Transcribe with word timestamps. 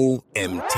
OMT. 0.00 0.74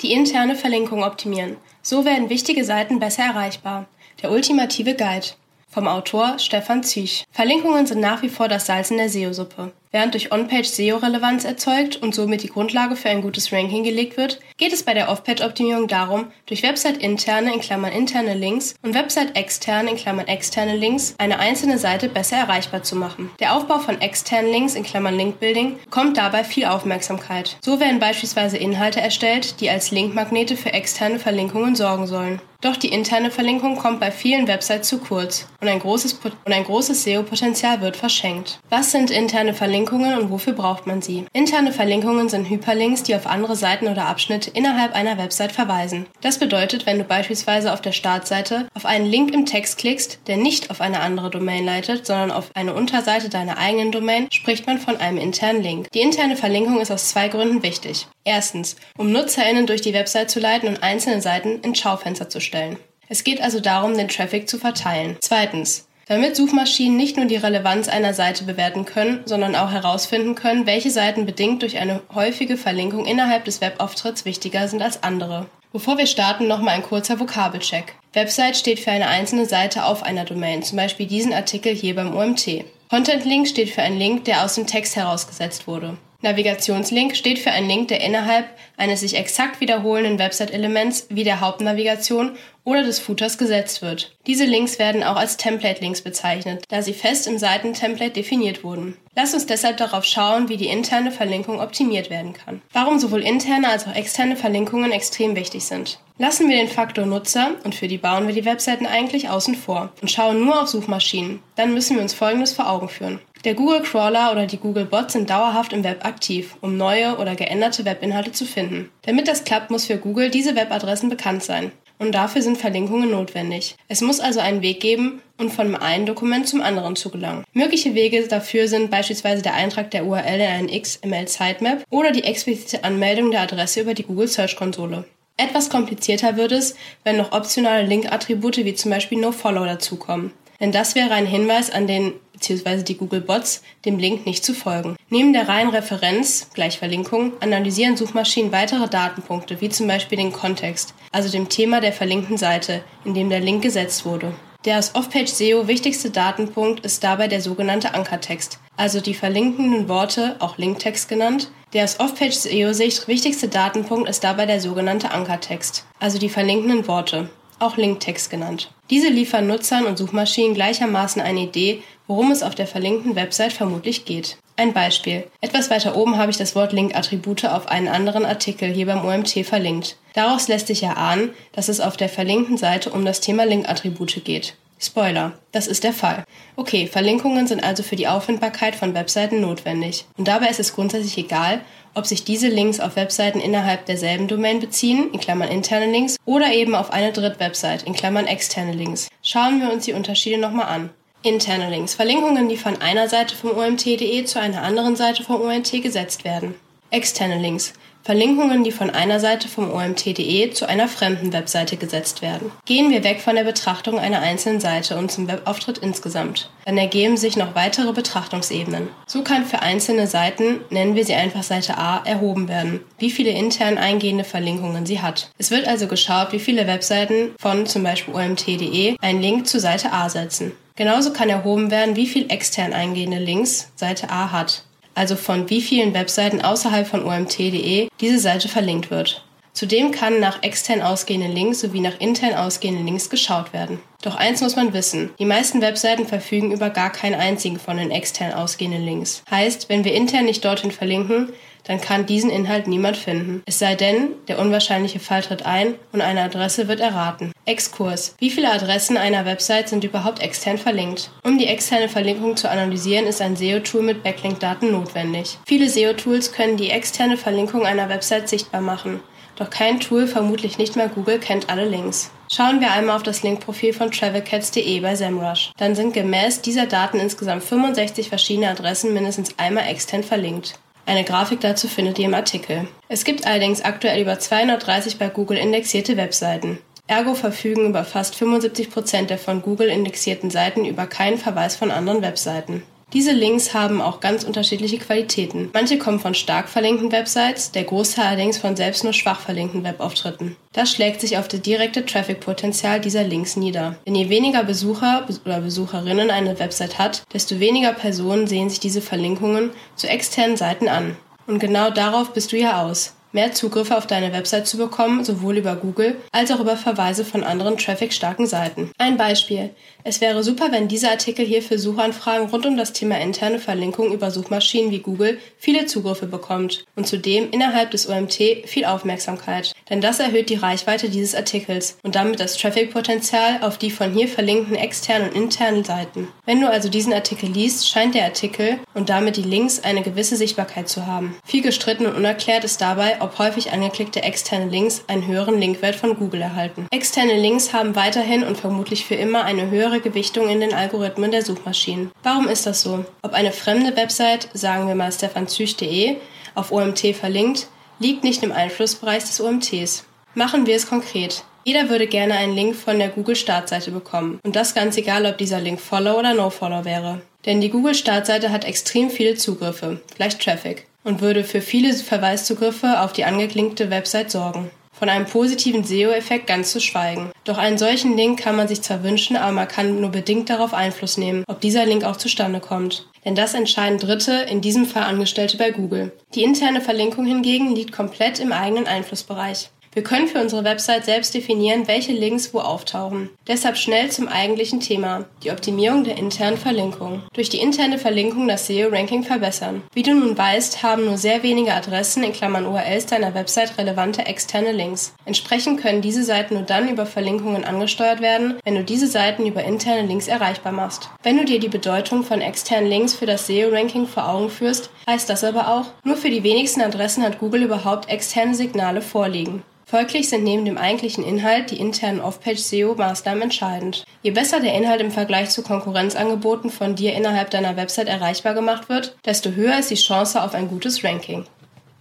Die 0.00 0.12
interne 0.12 0.56
Verlinkung 0.56 1.04
optimieren. 1.04 1.58
So 1.82 2.06
werden 2.06 2.30
wichtige 2.30 2.64
Seiten 2.64 2.98
besser 2.98 3.24
erreichbar. 3.24 3.84
Der 4.22 4.30
ultimative 4.30 4.94
Guide. 4.94 5.26
Vom 5.68 5.86
Autor 5.86 6.38
Stefan 6.38 6.82
Züch. 6.82 7.24
Verlinkungen 7.30 7.84
sind 7.84 8.00
nach 8.00 8.22
wie 8.22 8.30
vor 8.30 8.48
das 8.48 8.64
Salz 8.64 8.90
in 8.90 8.96
der 8.96 9.10
SEO-Suppe. 9.10 9.72
Während 9.94 10.12
durch 10.12 10.32
On-Page 10.32 10.66
SEO-Relevanz 10.66 11.44
erzeugt 11.44 12.02
und 12.02 12.16
somit 12.16 12.42
die 12.42 12.48
Grundlage 12.48 12.96
für 12.96 13.10
ein 13.10 13.22
gutes 13.22 13.52
Ranking 13.52 13.84
gelegt 13.84 14.16
wird, 14.16 14.40
geht 14.56 14.72
es 14.72 14.82
bei 14.82 14.92
der 14.92 15.08
Off-Page-Optimierung 15.08 15.86
darum, 15.86 16.32
durch 16.46 16.64
Website-interne 16.64 17.54
in 17.54 17.60
Klammern 17.60 17.92
interne 17.92 18.34
Links 18.34 18.74
und 18.82 18.92
Website-externe 18.92 19.90
in 19.90 19.96
Klammern 19.96 20.26
externe 20.26 20.74
Links 20.74 21.14
eine 21.18 21.38
einzelne 21.38 21.78
Seite 21.78 22.08
besser 22.08 22.38
erreichbar 22.38 22.82
zu 22.82 22.96
machen. 22.96 23.30
Der 23.38 23.54
Aufbau 23.54 23.78
von 23.78 24.00
externen 24.00 24.50
Links 24.50 24.74
in 24.74 24.82
Klammern 24.82 25.16
Link-Building 25.16 25.78
bekommt 25.84 26.16
dabei 26.16 26.42
viel 26.42 26.64
Aufmerksamkeit. 26.64 27.56
So 27.64 27.78
werden 27.78 28.00
beispielsweise 28.00 28.56
Inhalte 28.56 29.00
erstellt, 29.00 29.60
die 29.60 29.70
als 29.70 29.92
Linkmagnete 29.92 30.56
für 30.56 30.72
externe 30.72 31.20
Verlinkungen 31.20 31.76
sorgen 31.76 32.08
sollen. 32.08 32.40
Doch 32.60 32.76
die 32.78 32.88
interne 32.88 33.30
Verlinkung 33.30 33.76
kommt 33.76 34.00
bei 34.00 34.10
vielen 34.10 34.48
Websites 34.48 34.88
zu 34.88 34.96
kurz 34.96 35.46
und 35.60 35.68
ein 35.68 35.80
großes, 35.80 36.14
und 36.24 36.52
ein 36.52 36.64
großes 36.64 37.04
SEO-Potenzial 37.04 37.82
wird 37.82 37.94
verschenkt. 37.94 38.58
Was 38.70 38.90
sind 38.90 39.10
interne 39.10 39.52
Verlinkungen 39.52 39.83
und 39.92 40.30
wofür 40.30 40.52
braucht 40.52 40.86
man 40.86 41.02
sie? 41.02 41.24
Interne 41.32 41.72
Verlinkungen 41.72 42.28
sind 42.28 42.48
Hyperlinks, 42.48 43.02
die 43.02 43.14
auf 43.14 43.26
andere 43.26 43.56
Seiten 43.56 43.88
oder 43.88 44.06
Abschnitte 44.06 44.50
innerhalb 44.50 44.94
einer 44.94 45.18
Website 45.18 45.52
verweisen. 45.52 46.06
Das 46.20 46.38
bedeutet, 46.38 46.86
wenn 46.86 46.98
du 46.98 47.04
beispielsweise 47.04 47.72
auf 47.72 47.80
der 47.80 47.92
Startseite 47.92 48.68
auf 48.74 48.86
einen 48.86 49.06
Link 49.06 49.32
im 49.32 49.46
Text 49.46 49.78
klickst, 49.78 50.20
der 50.26 50.36
nicht 50.36 50.70
auf 50.70 50.80
eine 50.80 51.00
andere 51.00 51.30
Domain 51.30 51.64
leitet, 51.64 52.06
sondern 52.06 52.30
auf 52.30 52.50
eine 52.54 52.74
Unterseite 52.74 53.28
deiner 53.28 53.58
eigenen 53.58 53.92
Domain, 53.92 54.28
spricht 54.30 54.66
man 54.66 54.78
von 54.78 54.96
einem 54.96 55.18
internen 55.18 55.62
Link. 55.62 55.90
Die 55.92 56.00
interne 56.00 56.36
Verlinkung 56.36 56.80
ist 56.80 56.90
aus 56.90 57.08
zwei 57.08 57.28
Gründen 57.28 57.62
wichtig. 57.62 58.06
Erstens, 58.24 58.76
um 58.96 59.12
NutzerInnen 59.12 59.66
durch 59.66 59.82
die 59.82 59.94
Website 59.94 60.30
zu 60.30 60.40
leiten 60.40 60.68
und 60.68 60.82
einzelne 60.82 61.20
Seiten 61.20 61.60
ins 61.60 61.78
Schaufenster 61.78 62.28
zu 62.28 62.40
stellen. 62.40 62.78
Es 63.08 63.24
geht 63.24 63.40
also 63.40 63.60
darum, 63.60 63.96
den 63.96 64.08
Traffic 64.08 64.48
zu 64.48 64.58
verteilen. 64.58 65.16
Zweitens, 65.20 65.86
damit 66.06 66.36
Suchmaschinen 66.36 66.96
nicht 66.96 67.16
nur 67.16 67.26
die 67.26 67.36
Relevanz 67.36 67.88
einer 67.88 68.14
Seite 68.14 68.44
bewerten 68.44 68.84
können, 68.84 69.22
sondern 69.24 69.54
auch 69.54 69.70
herausfinden 69.70 70.34
können, 70.34 70.66
welche 70.66 70.90
Seiten 70.90 71.26
bedingt 71.26 71.62
durch 71.62 71.78
eine 71.78 72.02
häufige 72.14 72.56
Verlinkung 72.56 73.06
innerhalb 73.06 73.44
des 73.44 73.60
Webauftritts 73.60 74.24
wichtiger 74.24 74.68
sind 74.68 74.82
als 74.82 75.02
andere. 75.02 75.46
Bevor 75.72 75.98
wir 75.98 76.06
starten, 76.06 76.46
nochmal 76.46 76.74
ein 76.74 76.82
kurzer 76.82 77.18
Vokabelcheck. 77.18 77.94
Website 78.12 78.56
steht 78.56 78.78
für 78.78 78.92
eine 78.92 79.08
einzelne 79.08 79.46
Seite 79.46 79.86
auf 79.86 80.04
einer 80.04 80.24
Domain, 80.24 80.62
zum 80.62 80.76
Beispiel 80.76 81.06
diesen 81.06 81.32
Artikel 81.32 81.74
hier 81.74 81.96
beim 81.96 82.16
OMT. 82.16 82.64
Content 82.88 83.24
Link 83.24 83.48
steht 83.48 83.70
für 83.70 83.82
einen 83.82 83.98
Link, 83.98 84.24
der 84.24 84.44
aus 84.44 84.54
dem 84.54 84.68
Text 84.68 84.94
herausgesetzt 84.94 85.66
wurde. 85.66 85.96
Navigationslink 86.24 87.14
steht 87.14 87.38
für 87.38 87.52
einen 87.52 87.68
Link, 87.68 87.88
der 87.88 88.00
innerhalb 88.00 88.46
eines 88.76 89.00
sich 89.00 89.16
exakt 89.16 89.60
wiederholenden 89.60 90.18
Website-Elements 90.18 91.06
wie 91.10 91.22
der 91.22 91.40
Hauptnavigation 91.40 92.36
oder 92.64 92.82
des 92.82 92.98
Footers 92.98 93.38
gesetzt 93.38 93.82
wird. 93.82 94.16
Diese 94.26 94.44
Links 94.44 94.78
werden 94.78 95.04
auch 95.04 95.16
als 95.16 95.36
Template-Links 95.36 96.00
bezeichnet, 96.00 96.64
da 96.70 96.82
sie 96.82 96.94
fest 96.94 97.26
im 97.26 97.38
Seitentemplate 97.38 98.12
definiert 98.12 98.64
wurden. 98.64 98.96
Lass 99.14 99.34
uns 99.34 99.46
deshalb 99.46 99.76
darauf 99.76 100.04
schauen, 100.04 100.48
wie 100.48 100.56
die 100.56 100.68
interne 100.68 101.12
Verlinkung 101.12 101.60
optimiert 101.60 102.10
werden 102.10 102.32
kann. 102.32 102.62
Warum 102.72 102.98
sowohl 102.98 103.22
interne 103.22 103.68
als 103.68 103.86
auch 103.86 103.94
externe 103.94 104.34
Verlinkungen 104.34 104.92
extrem 104.92 105.36
wichtig 105.36 105.64
sind. 105.64 106.00
Lassen 106.16 106.48
wir 106.48 106.56
den 106.56 106.68
Faktor 106.68 107.06
Nutzer, 107.06 107.56
und 107.64 107.74
für 107.74 107.88
die 107.88 107.98
bauen 107.98 108.26
wir 108.26 108.34
die 108.34 108.44
Webseiten 108.44 108.86
eigentlich 108.86 109.28
außen 109.28 109.56
vor, 109.56 109.92
und 110.00 110.10
schauen 110.10 110.44
nur 110.44 110.62
auf 110.62 110.68
Suchmaschinen. 110.68 111.42
Dann 111.56 111.74
müssen 111.74 111.96
wir 111.96 112.02
uns 112.02 112.14
Folgendes 112.14 112.52
vor 112.52 112.70
Augen 112.70 112.88
führen. 112.88 113.20
Der 113.44 113.52
Google 113.52 113.82
Crawler 113.82 114.32
oder 114.32 114.46
die 114.46 114.56
Google 114.56 114.86
Bots 114.86 115.12
sind 115.12 115.28
dauerhaft 115.28 115.74
im 115.74 115.84
Web 115.84 116.06
aktiv, 116.06 116.56
um 116.62 116.78
neue 116.78 117.18
oder 117.18 117.34
geänderte 117.34 117.84
Webinhalte 117.84 118.32
zu 118.32 118.46
finden. 118.46 118.90
Damit 119.02 119.28
das 119.28 119.44
klappt, 119.44 119.70
muss 119.70 119.84
für 119.84 119.98
Google 119.98 120.30
diese 120.30 120.56
Webadressen 120.56 121.10
bekannt 121.10 121.42
sein. 121.42 121.70
Und 121.98 122.14
dafür 122.14 122.40
sind 122.40 122.56
Verlinkungen 122.56 123.10
notwendig. 123.10 123.76
Es 123.86 124.00
muss 124.00 124.18
also 124.18 124.40
einen 124.40 124.62
Weg 124.62 124.80
geben, 124.80 125.20
um 125.38 125.50
von 125.50 125.76
einem 125.76 126.06
Dokument 126.06 126.48
zum 126.48 126.62
anderen 126.62 126.96
zu 126.96 127.10
gelangen. 127.10 127.44
Mögliche 127.52 127.94
Wege 127.94 128.26
dafür 128.26 128.66
sind 128.66 128.90
beispielsweise 128.90 129.42
der 129.42 129.54
Eintrag 129.54 129.90
der 129.90 130.06
URL 130.06 130.40
in 130.40 130.46
einen 130.46 130.82
XML-Sitemap 130.82 131.84
oder 131.90 132.12
die 132.12 132.24
explizite 132.24 132.82
Anmeldung 132.82 133.30
der 133.30 133.42
Adresse 133.42 133.82
über 133.82 133.92
die 133.92 134.04
Google 134.04 134.26
Search 134.26 134.56
Konsole. 134.56 135.04
Etwas 135.36 135.68
komplizierter 135.68 136.36
wird 136.36 136.52
es, 136.52 136.76
wenn 137.02 137.18
noch 137.18 137.32
optionale 137.32 137.84
Link-Attribute 137.86 138.64
wie 138.64 138.74
zum 138.74 138.90
Beispiel 138.90 139.18
NoFollow 139.18 139.66
dazukommen. 139.66 140.32
Denn 140.60 140.72
das 140.72 140.94
wäre 140.94 141.12
ein 141.12 141.26
Hinweis 141.26 141.70
an 141.70 141.86
den 141.86 142.14
bzw. 142.34 142.82
die 142.82 142.96
Google 142.96 143.20
Bots, 143.20 143.62
dem 143.84 143.98
Link 143.98 144.26
nicht 144.26 144.44
zu 144.44 144.54
folgen. 144.54 144.96
Neben 145.08 145.32
der 145.32 145.48
reinen 145.48 145.70
Referenz, 145.70 146.48
gleich 146.54 146.78
Verlinkung, 146.78 147.32
analysieren 147.40 147.96
Suchmaschinen 147.96 148.52
weitere 148.52 148.88
Datenpunkte, 148.88 149.60
wie 149.60 149.68
zum 149.68 149.86
Beispiel 149.86 150.18
den 150.18 150.32
Kontext, 150.32 150.94
also 151.12 151.30
dem 151.30 151.48
Thema 151.48 151.80
der 151.80 151.92
verlinkten 151.92 152.36
Seite, 152.36 152.82
in 153.04 153.14
dem 153.14 153.30
der 153.30 153.40
Link 153.40 153.62
gesetzt 153.62 154.04
wurde. 154.04 154.34
Der 154.64 154.78
aus 154.78 154.94
Off-Page-SEO 154.94 155.68
wichtigste 155.68 156.10
Datenpunkt 156.10 156.84
ist 156.86 157.04
dabei 157.04 157.28
der 157.28 157.42
sogenannte 157.42 157.92
Ankertext, 157.92 158.58
also 158.76 159.00
die 159.00 159.12
verlinkenden 159.12 159.88
Worte, 159.88 160.36
auch 160.38 160.56
Linktext 160.56 161.08
genannt. 161.08 161.50
Der 161.74 161.84
aus 161.84 162.00
Off-Page-SEO-Sicht 162.00 163.06
wichtigste 163.06 163.48
Datenpunkt 163.48 164.08
ist 164.08 164.24
dabei 164.24 164.46
der 164.46 164.60
sogenannte 164.60 165.10
Ankertext, 165.10 165.84
also 166.00 166.18
die 166.18 166.30
verlinkenden 166.30 166.88
Worte, 166.88 167.28
auch 167.58 167.76
Linktext 167.76 168.30
genannt. 168.30 168.70
Diese 168.90 169.08
liefern 169.08 169.46
Nutzern 169.46 169.86
und 169.86 169.96
Suchmaschinen 169.96 170.54
gleichermaßen 170.54 171.22
eine 171.22 171.40
Idee, 171.40 171.82
worum 172.06 172.30
es 172.30 172.42
auf 172.42 172.54
der 172.54 172.66
verlinkten 172.66 173.16
Website 173.16 173.52
vermutlich 173.52 174.04
geht. 174.04 174.36
Ein 174.56 174.72
Beispiel. 174.72 175.24
Etwas 175.40 175.70
weiter 175.70 175.96
oben 175.96 176.16
habe 176.16 176.30
ich 176.30 176.36
das 176.36 176.54
Wort 176.54 176.72
Link-Attribute 176.72 177.46
auf 177.46 177.66
einen 177.66 177.88
anderen 177.88 178.24
Artikel 178.24 178.68
hier 178.68 178.86
beim 178.86 179.04
OMT 179.04 179.44
verlinkt. 179.44 179.96
Daraus 180.12 180.46
lässt 180.46 180.68
sich 180.68 180.82
erahnen, 180.82 181.30
dass 181.52 181.68
es 181.68 181.80
auf 181.80 181.96
der 181.96 182.08
verlinkten 182.08 182.56
Seite 182.56 182.90
um 182.90 183.04
das 183.04 183.20
Thema 183.20 183.44
Link-Attribute 183.44 184.24
geht. 184.24 184.54
Spoiler, 184.78 185.32
das 185.50 185.66
ist 185.66 185.82
der 185.82 185.92
Fall. 185.92 186.24
Okay, 186.56 186.86
Verlinkungen 186.86 187.46
sind 187.46 187.64
also 187.64 187.82
für 187.82 187.96
die 187.96 188.06
Auffindbarkeit 188.06 188.74
von 188.74 188.94
Webseiten 188.94 189.40
notwendig. 189.40 190.04
Und 190.16 190.28
dabei 190.28 190.48
ist 190.48 190.60
es 190.60 190.74
grundsätzlich 190.74 191.16
egal, 191.16 191.60
ob 191.94 192.06
sich 192.06 192.24
diese 192.24 192.48
Links 192.48 192.80
auf 192.80 192.96
Webseiten 192.96 193.40
innerhalb 193.40 193.86
derselben 193.86 194.28
Domain 194.28 194.60
beziehen, 194.60 195.10
in 195.12 195.20
Klammern 195.20 195.48
interne 195.48 195.90
Links, 195.90 196.16
oder 196.24 196.52
eben 196.52 196.74
auf 196.74 196.92
eine 196.92 197.12
Drittwebsite, 197.12 197.86
in 197.86 197.94
Klammern 197.94 198.26
externe 198.26 198.72
Links. 198.72 199.08
Schauen 199.22 199.60
wir 199.60 199.72
uns 199.72 199.84
die 199.84 199.92
Unterschiede 199.92 200.38
nochmal 200.38 200.66
an. 200.66 200.90
Interne 201.22 201.70
Links. 201.70 201.94
Verlinkungen, 201.94 202.48
die 202.48 202.56
von 202.56 202.80
einer 202.82 203.08
Seite 203.08 203.34
vom 203.34 203.56
OMT.de 203.56 204.24
zu 204.24 204.38
einer 204.38 204.62
anderen 204.62 204.96
Seite 204.96 205.22
vom 205.22 205.40
OMT 205.40 205.82
gesetzt 205.82 206.24
werden. 206.24 206.54
Externe 206.90 207.38
Links. 207.40 207.72
Verlinkungen, 208.04 208.64
die 208.64 208.70
von 208.70 208.90
einer 208.90 209.18
Seite 209.18 209.48
vom 209.48 209.72
OMT.de 209.72 210.50
zu 210.50 210.68
einer 210.68 210.88
fremden 210.88 211.32
Webseite 211.32 211.78
gesetzt 211.78 212.20
werden. 212.20 212.52
Gehen 212.66 212.90
wir 212.90 213.02
weg 213.02 213.22
von 213.22 213.34
der 213.34 213.44
Betrachtung 213.44 213.98
einer 213.98 214.20
einzelnen 214.20 214.60
Seite 214.60 214.98
und 214.98 215.10
zum 215.10 215.26
Webauftritt 215.26 215.78
insgesamt. 215.78 216.50
Dann 216.66 216.76
ergeben 216.76 217.16
sich 217.16 217.38
noch 217.38 217.54
weitere 217.54 217.94
Betrachtungsebenen. 217.94 218.88
So 219.06 219.22
kann 219.22 219.46
für 219.46 219.62
einzelne 219.62 220.06
Seiten, 220.06 220.60
nennen 220.68 220.94
wir 220.94 221.06
sie 221.06 221.14
einfach 221.14 221.42
Seite 221.42 221.78
A, 221.78 222.02
erhoben 222.04 222.46
werden, 222.48 222.80
wie 222.98 223.10
viele 223.10 223.30
intern 223.30 223.78
eingehende 223.78 224.24
Verlinkungen 224.24 224.84
sie 224.84 225.00
hat. 225.00 225.30
Es 225.38 225.50
wird 225.50 225.66
also 225.66 225.86
geschaut, 225.86 226.32
wie 226.32 226.40
viele 226.40 226.66
Webseiten 226.66 227.30
von 227.40 227.64
zum 227.64 227.82
Beispiel 227.84 228.14
OMT.de 228.14 228.96
einen 229.00 229.22
Link 229.22 229.46
zu 229.46 229.58
Seite 229.58 229.92
A 229.92 230.10
setzen. 230.10 230.52
Genauso 230.76 231.12
kann 231.12 231.28
erhoben 231.30 231.70
werden, 231.70 231.96
wie 231.96 232.06
viel 232.06 232.30
extern 232.30 232.72
eingehende 232.72 233.18
Links 233.18 233.70
Seite 233.76 234.10
A 234.10 234.32
hat, 234.32 234.64
also 234.94 235.16
von 235.16 235.50
wie 235.50 235.60
vielen 235.60 235.94
Webseiten 235.94 236.42
außerhalb 236.42 236.86
von 236.86 237.04
omt.de 237.04 237.88
diese 238.00 238.18
Seite 238.18 238.48
verlinkt 238.48 238.90
wird. 238.90 239.24
Zudem 239.54 239.92
kann 239.92 240.18
nach 240.18 240.42
extern 240.42 240.82
ausgehenden 240.82 241.30
Links 241.30 241.60
sowie 241.60 241.78
nach 241.78 242.00
intern 242.00 242.34
ausgehenden 242.34 242.84
Links 242.84 243.08
geschaut 243.08 243.52
werden. 243.52 243.78
Doch 244.02 244.16
eins 244.16 244.40
muss 244.40 244.56
man 244.56 244.72
wissen, 244.72 245.10
die 245.20 245.24
meisten 245.24 245.62
Webseiten 245.62 246.08
verfügen 246.08 246.50
über 246.50 246.70
gar 246.70 246.90
keinen 246.90 247.14
einzigen 247.14 247.60
von 247.60 247.76
den 247.76 247.92
extern 247.92 248.32
ausgehenden 248.32 248.84
Links. 248.84 249.22
Heißt, 249.30 249.68
wenn 249.68 249.84
wir 249.84 249.94
intern 249.94 250.24
nicht 250.24 250.44
dorthin 250.44 250.72
verlinken, 250.72 251.32
dann 251.64 251.80
kann 251.80 252.06
diesen 252.06 252.30
Inhalt 252.30 252.66
niemand 252.66 252.96
finden. 252.96 253.42
Es 253.46 253.58
sei 253.58 253.74
denn, 253.74 254.10
der 254.28 254.38
unwahrscheinliche 254.38 255.00
Fall 255.00 255.22
tritt 255.22 255.44
ein 255.44 255.74
und 255.92 256.00
eine 256.00 256.22
Adresse 256.22 256.68
wird 256.68 256.80
erraten. 256.80 257.32
Exkurs. 257.46 258.14
Wie 258.18 258.30
viele 258.30 258.52
Adressen 258.52 258.96
einer 258.96 259.24
Website 259.24 259.68
sind 259.68 259.84
überhaupt 259.84 260.20
extern 260.20 260.58
verlinkt? 260.58 261.10
Um 261.22 261.38
die 261.38 261.46
externe 261.46 261.88
Verlinkung 261.88 262.36
zu 262.36 262.50
analysieren, 262.50 263.06
ist 263.06 263.20
ein 263.20 263.36
SEO-Tool 263.36 263.82
mit 263.82 264.02
Backlink-Daten 264.02 264.70
notwendig. 264.70 265.38
Viele 265.46 265.68
SEO-Tools 265.68 266.32
können 266.32 266.56
die 266.56 266.70
externe 266.70 267.16
Verlinkung 267.16 267.66
einer 267.66 267.88
Website 267.88 268.28
sichtbar 268.28 268.60
machen. 268.60 269.00
Doch 269.36 269.50
kein 269.50 269.80
Tool, 269.80 270.06
vermutlich 270.06 270.58
nicht 270.58 270.76
mal 270.76 270.88
Google, 270.88 271.18
kennt 271.18 271.50
alle 271.50 271.68
Links. 271.68 272.12
Schauen 272.30 272.60
wir 272.60 272.70
einmal 272.70 272.96
auf 272.96 273.02
das 273.02 273.22
Linkprofil 273.22 273.72
von 273.72 273.90
travelcats.de 273.90 274.80
bei 274.80 274.94
SEMrush. 274.94 275.52
Dann 275.56 275.74
sind 275.74 275.92
gemäß 275.92 276.40
dieser 276.40 276.66
Daten 276.66 277.00
insgesamt 277.00 277.42
65 277.42 278.08
verschiedene 278.08 278.48
Adressen 278.48 278.94
mindestens 278.94 279.38
einmal 279.38 279.68
extern 279.68 280.04
verlinkt. 280.04 280.54
Eine 280.86 281.04
Grafik 281.04 281.40
dazu 281.40 281.66
findet 281.66 281.98
ihr 281.98 282.06
im 282.06 282.14
Artikel. 282.14 282.68
Es 282.88 283.04
gibt 283.04 283.26
allerdings 283.26 283.62
aktuell 283.62 284.02
über 284.02 284.18
230 284.18 284.98
bei 284.98 285.08
Google 285.08 285.38
indexierte 285.38 285.96
Webseiten. 285.96 286.58
Ergo 286.86 287.14
verfügen 287.14 287.66
über 287.66 287.84
fast 287.84 288.14
75 288.14 288.70
Prozent 288.70 289.08
der 289.08 289.16
von 289.16 289.40
Google 289.40 289.68
indexierten 289.68 290.30
Seiten 290.30 290.66
über 290.66 290.86
keinen 290.86 291.16
Verweis 291.16 291.56
von 291.56 291.70
anderen 291.70 292.02
Webseiten. 292.02 292.62
Diese 292.94 293.10
Links 293.10 293.54
haben 293.54 293.80
auch 293.80 293.98
ganz 293.98 294.22
unterschiedliche 294.22 294.78
Qualitäten. 294.78 295.50
Manche 295.52 295.78
kommen 295.78 295.98
von 295.98 296.14
stark 296.14 296.48
verlinkten 296.48 296.92
Websites, 296.92 297.50
der 297.50 297.64
Großteil 297.64 298.06
allerdings 298.06 298.38
von 298.38 298.54
selbst 298.54 298.84
nur 298.84 298.92
schwach 298.92 299.18
verlinkten 299.18 299.64
Webauftritten. 299.64 300.36
Das 300.52 300.70
schlägt 300.70 301.00
sich 301.00 301.18
auf 301.18 301.26
das 301.26 301.42
direkte 301.42 301.84
Traffic-Potenzial 301.84 302.80
dieser 302.80 303.02
Links 303.02 303.34
nieder. 303.34 303.74
Denn 303.84 303.96
je 303.96 304.10
weniger 304.10 304.44
Besucher 304.44 305.08
oder 305.24 305.40
Besucherinnen 305.40 306.12
eine 306.12 306.38
Website 306.38 306.78
hat, 306.78 307.02
desto 307.12 307.40
weniger 307.40 307.72
Personen 307.72 308.28
sehen 308.28 308.48
sich 308.48 308.60
diese 308.60 308.80
Verlinkungen 308.80 309.50
zu 309.74 309.88
externen 309.88 310.36
Seiten 310.36 310.68
an. 310.68 310.96
Und 311.26 311.40
genau 311.40 311.70
darauf 311.70 312.12
bist 312.12 312.30
du 312.30 312.36
ja 312.36 312.62
aus 312.62 312.93
mehr 313.14 313.32
Zugriffe 313.32 313.76
auf 313.76 313.86
deine 313.86 314.12
Website 314.12 314.46
zu 314.46 314.58
bekommen, 314.58 315.04
sowohl 315.04 315.38
über 315.38 315.56
Google 315.56 315.96
als 316.12 316.30
auch 316.30 316.40
über 316.40 316.56
Verweise 316.56 317.04
von 317.04 317.24
anderen 317.24 317.56
traffic-starken 317.56 318.26
Seiten. 318.26 318.70
Ein 318.76 318.96
Beispiel. 318.96 319.50
Es 319.84 320.00
wäre 320.00 320.22
super, 320.22 320.48
wenn 320.50 320.68
dieser 320.68 320.90
Artikel 320.90 321.24
hier 321.24 321.42
für 321.42 321.58
Suchanfragen 321.58 322.28
rund 322.28 322.44
um 322.44 322.56
das 322.56 322.72
Thema 322.72 323.00
interne 323.00 323.38
Verlinkung 323.38 323.92
über 323.92 324.10
Suchmaschinen 324.10 324.70
wie 324.70 324.80
Google 324.80 325.18
viele 325.38 325.66
Zugriffe 325.66 326.06
bekommt 326.06 326.64
und 326.74 326.86
zudem 326.86 327.30
innerhalb 327.30 327.70
des 327.70 327.88
OMT 327.88 328.44
viel 328.46 328.64
Aufmerksamkeit. 328.64 329.53
Denn 329.70 329.80
das 329.80 329.98
erhöht 329.98 330.30
die 330.30 330.34
Reichweite 330.34 330.90
dieses 330.90 331.14
Artikels 331.14 331.78
und 331.82 331.94
damit 331.94 332.20
das 332.20 332.36
Traffic-Potenzial 332.36 333.38
auf 333.42 333.58
die 333.58 333.70
von 333.70 333.92
hier 333.92 334.08
verlinkten 334.08 334.56
externen 334.56 335.08
und 335.08 335.16
internen 335.16 335.64
Seiten. 335.64 336.08
Wenn 336.26 336.40
du 336.40 336.50
also 336.50 336.68
diesen 336.68 336.92
Artikel 336.92 337.30
liest, 337.30 337.68
scheint 337.68 337.94
der 337.94 338.04
Artikel 338.04 338.58
und 338.74 338.88
damit 338.88 339.16
die 339.16 339.22
Links 339.22 339.62
eine 339.62 339.82
gewisse 339.82 340.16
Sichtbarkeit 340.16 340.68
zu 340.68 340.86
haben. 340.86 341.16
Viel 341.24 341.42
gestritten 341.42 341.86
und 341.86 341.94
unerklärt 341.94 342.44
ist 342.44 342.60
dabei, 342.60 343.00
ob 343.00 343.18
häufig 343.18 343.52
angeklickte 343.52 344.02
externe 344.02 344.50
Links 344.50 344.84
einen 344.86 345.06
höheren 345.06 345.38
Linkwert 345.38 345.76
von 345.76 345.96
Google 345.96 346.20
erhalten. 346.20 346.66
Externe 346.70 347.18
Links 347.18 347.52
haben 347.52 347.74
weiterhin 347.74 348.24
und 348.24 348.36
vermutlich 348.36 348.84
für 348.84 348.94
immer 348.94 349.24
eine 349.24 349.50
höhere 349.50 349.80
Gewichtung 349.80 350.28
in 350.28 350.40
den 350.40 350.54
Algorithmen 350.54 351.10
der 351.10 351.22
Suchmaschinen. 351.22 351.90
Warum 352.02 352.28
ist 352.28 352.46
das 352.46 352.60
so? 352.60 352.84
Ob 353.02 353.12
eine 353.12 353.32
fremde 353.32 353.76
Website, 353.76 354.28
sagen 354.34 354.68
wir 354.68 354.74
mal 354.74 354.92
stefanzüch.de, 354.92 355.96
auf 356.34 356.52
OMT 356.52 356.96
verlinkt, 356.96 357.48
liegt 357.84 358.02
nicht 358.02 358.22
im 358.22 358.32
Einflussbereich 358.32 359.04
des 359.04 359.20
OMTs. 359.20 359.84
Machen 360.14 360.46
wir 360.46 360.56
es 360.56 360.66
konkret. 360.66 361.22
Jeder 361.44 361.68
würde 361.68 361.86
gerne 361.86 362.14
einen 362.14 362.34
Link 362.34 362.56
von 362.56 362.78
der 362.78 362.88
Google-Startseite 362.88 363.72
bekommen. 363.72 364.18
Und 364.24 364.36
das 364.36 364.54
ganz 364.54 364.78
egal, 364.78 365.04
ob 365.04 365.18
dieser 365.18 365.38
Link 365.38 365.60
Follow 365.60 365.98
oder 365.98 366.14
No-Follow 366.14 366.64
wäre. 366.64 367.02
Denn 367.26 367.42
die 367.42 367.50
Google-Startseite 367.50 368.30
hat 368.30 368.46
extrem 368.46 368.88
viele 368.88 369.16
Zugriffe, 369.16 369.82
gleich 369.96 370.16
Traffic 370.16 370.66
und 370.82 371.02
würde 371.02 371.24
für 371.24 371.42
viele 371.42 371.74
Verweiszugriffe 371.74 372.80
auf 372.80 372.94
die 372.94 373.04
angeklinkte 373.04 373.68
Website 373.68 374.10
sorgen. 374.10 374.50
Von 374.72 374.88
einem 374.88 375.04
positiven 375.04 375.62
SEO-Effekt 375.62 376.26
ganz 376.26 376.52
zu 376.52 376.60
schweigen. 376.60 377.12
Doch 377.24 377.36
einen 377.36 377.58
solchen 377.58 377.98
Link 377.98 378.18
kann 378.18 378.34
man 378.34 378.48
sich 378.48 378.62
zwar 378.62 378.82
wünschen, 378.82 379.16
aber 379.16 379.32
man 379.32 379.46
kann 379.46 379.80
nur 379.80 379.90
bedingt 379.90 380.30
darauf 380.30 380.54
Einfluss 380.54 380.96
nehmen, 380.96 381.22
ob 381.28 381.42
dieser 381.42 381.66
Link 381.66 381.84
auch 381.84 381.96
zustande 381.96 382.40
kommt. 382.40 382.86
Denn 383.04 383.14
das 383.14 383.34
entscheiden 383.34 383.78
Dritte, 383.78 384.12
in 384.12 384.40
diesem 384.40 384.66
Fall 384.66 384.84
Angestellte 384.84 385.36
bei 385.36 385.50
Google. 385.50 385.92
Die 386.14 386.22
interne 386.22 386.60
Verlinkung 386.60 387.06
hingegen 387.06 387.54
liegt 387.54 387.72
komplett 387.72 388.18
im 388.18 388.32
eigenen 388.32 388.66
Einflussbereich. 388.66 389.50
Wir 389.74 389.82
können 389.82 390.06
für 390.06 390.20
unsere 390.20 390.44
Website 390.44 390.84
selbst 390.84 391.14
definieren, 391.14 391.66
welche 391.66 391.90
Links 391.90 392.32
wo 392.32 392.38
auftauchen. 392.38 393.10
Deshalb 393.26 393.56
schnell 393.56 393.90
zum 393.90 394.06
eigentlichen 394.06 394.60
Thema, 394.60 395.06
die 395.24 395.32
Optimierung 395.32 395.82
der 395.82 395.98
internen 395.98 396.38
Verlinkung. 396.38 397.02
Durch 397.12 397.28
die 397.28 397.40
interne 397.40 397.78
Verlinkung 397.78 398.28
das 398.28 398.46
SEO-Ranking 398.46 399.02
verbessern. 399.02 399.64
Wie 399.74 399.82
du 399.82 399.92
nun 399.92 400.16
weißt, 400.16 400.62
haben 400.62 400.84
nur 400.84 400.96
sehr 400.96 401.24
wenige 401.24 401.52
Adressen 401.52 402.04
in 402.04 402.12
Klammern 402.12 402.46
URLs 402.46 402.86
deiner 402.86 403.14
Website 403.14 403.58
relevante 403.58 404.06
externe 404.06 404.52
Links. 404.52 404.94
Entsprechend 405.06 405.60
können 405.60 405.82
diese 405.82 406.04
Seiten 406.04 406.34
nur 406.34 406.44
dann 406.44 406.68
über 406.68 406.86
Verlinkungen 406.86 407.44
angesteuert 407.44 408.00
werden, 408.00 408.36
wenn 408.44 408.54
du 408.54 408.62
diese 408.62 408.86
Seiten 408.86 409.26
über 409.26 409.42
interne 409.42 409.88
Links 409.88 410.06
erreichbar 410.06 410.52
machst. 410.52 410.88
Wenn 411.02 411.16
du 411.16 411.24
dir 411.24 411.40
die 411.40 411.48
Bedeutung 411.48 412.04
von 412.04 412.20
externen 412.20 412.70
Links 412.70 412.94
für 412.94 413.06
das 413.06 413.26
SEO-Ranking 413.26 413.88
vor 413.88 414.08
Augen 414.08 414.30
führst, 414.30 414.70
heißt 414.86 415.08
das 415.08 415.24
aber 415.24 415.48
auch, 415.48 415.66
nur 415.84 415.96
für 415.96 416.10
die 416.10 416.22
wenigsten 416.22 416.60
Adressen 416.60 417.02
hat 417.02 417.18
Google 417.18 417.42
überhaupt 417.42 417.88
externe 417.88 418.34
Signale 418.34 418.82
vorliegen. 418.82 419.42
Folglich 419.66 420.08
sind 420.08 420.24
neben 420.24 420.44
dem 420.44 420.58
eigentlichen 420.58 421.04
Inhalt 421.04 421.50
die 421.50 421.58
internen 421.58 422.00
Off-Page-SEO-Maßnahmen 422.00 423.22
entscheidend. 423.22 423.84
Je 424.02 424.10
besser 424.10 424.40
der 424.40 424.54
Inhalt 424.54 424.80
im 424.80 424.90
Vergleich 424.90 425.30
zu 425.30 425.42
Konkurrenzangeboten 425.42 426.50
von 426.50 426.76
dir 426.76 426.94
innerhalb 426.94 427.30
deiner 427.30 427.56
Website 427.56 427.88
erreichbar 427.88 428.34
gemacht 428.34 428.68
wird, 428.68 428.96
desto 429.04 429.30
höher 429.30 429.58
ist 429.58 429.70
die 429.70 429.76
Chance 429.76 430.22
auf 430.22 430.34
ein 430.34 430.48
gutes 430.48 430.84
Ranking. 430.84 431.24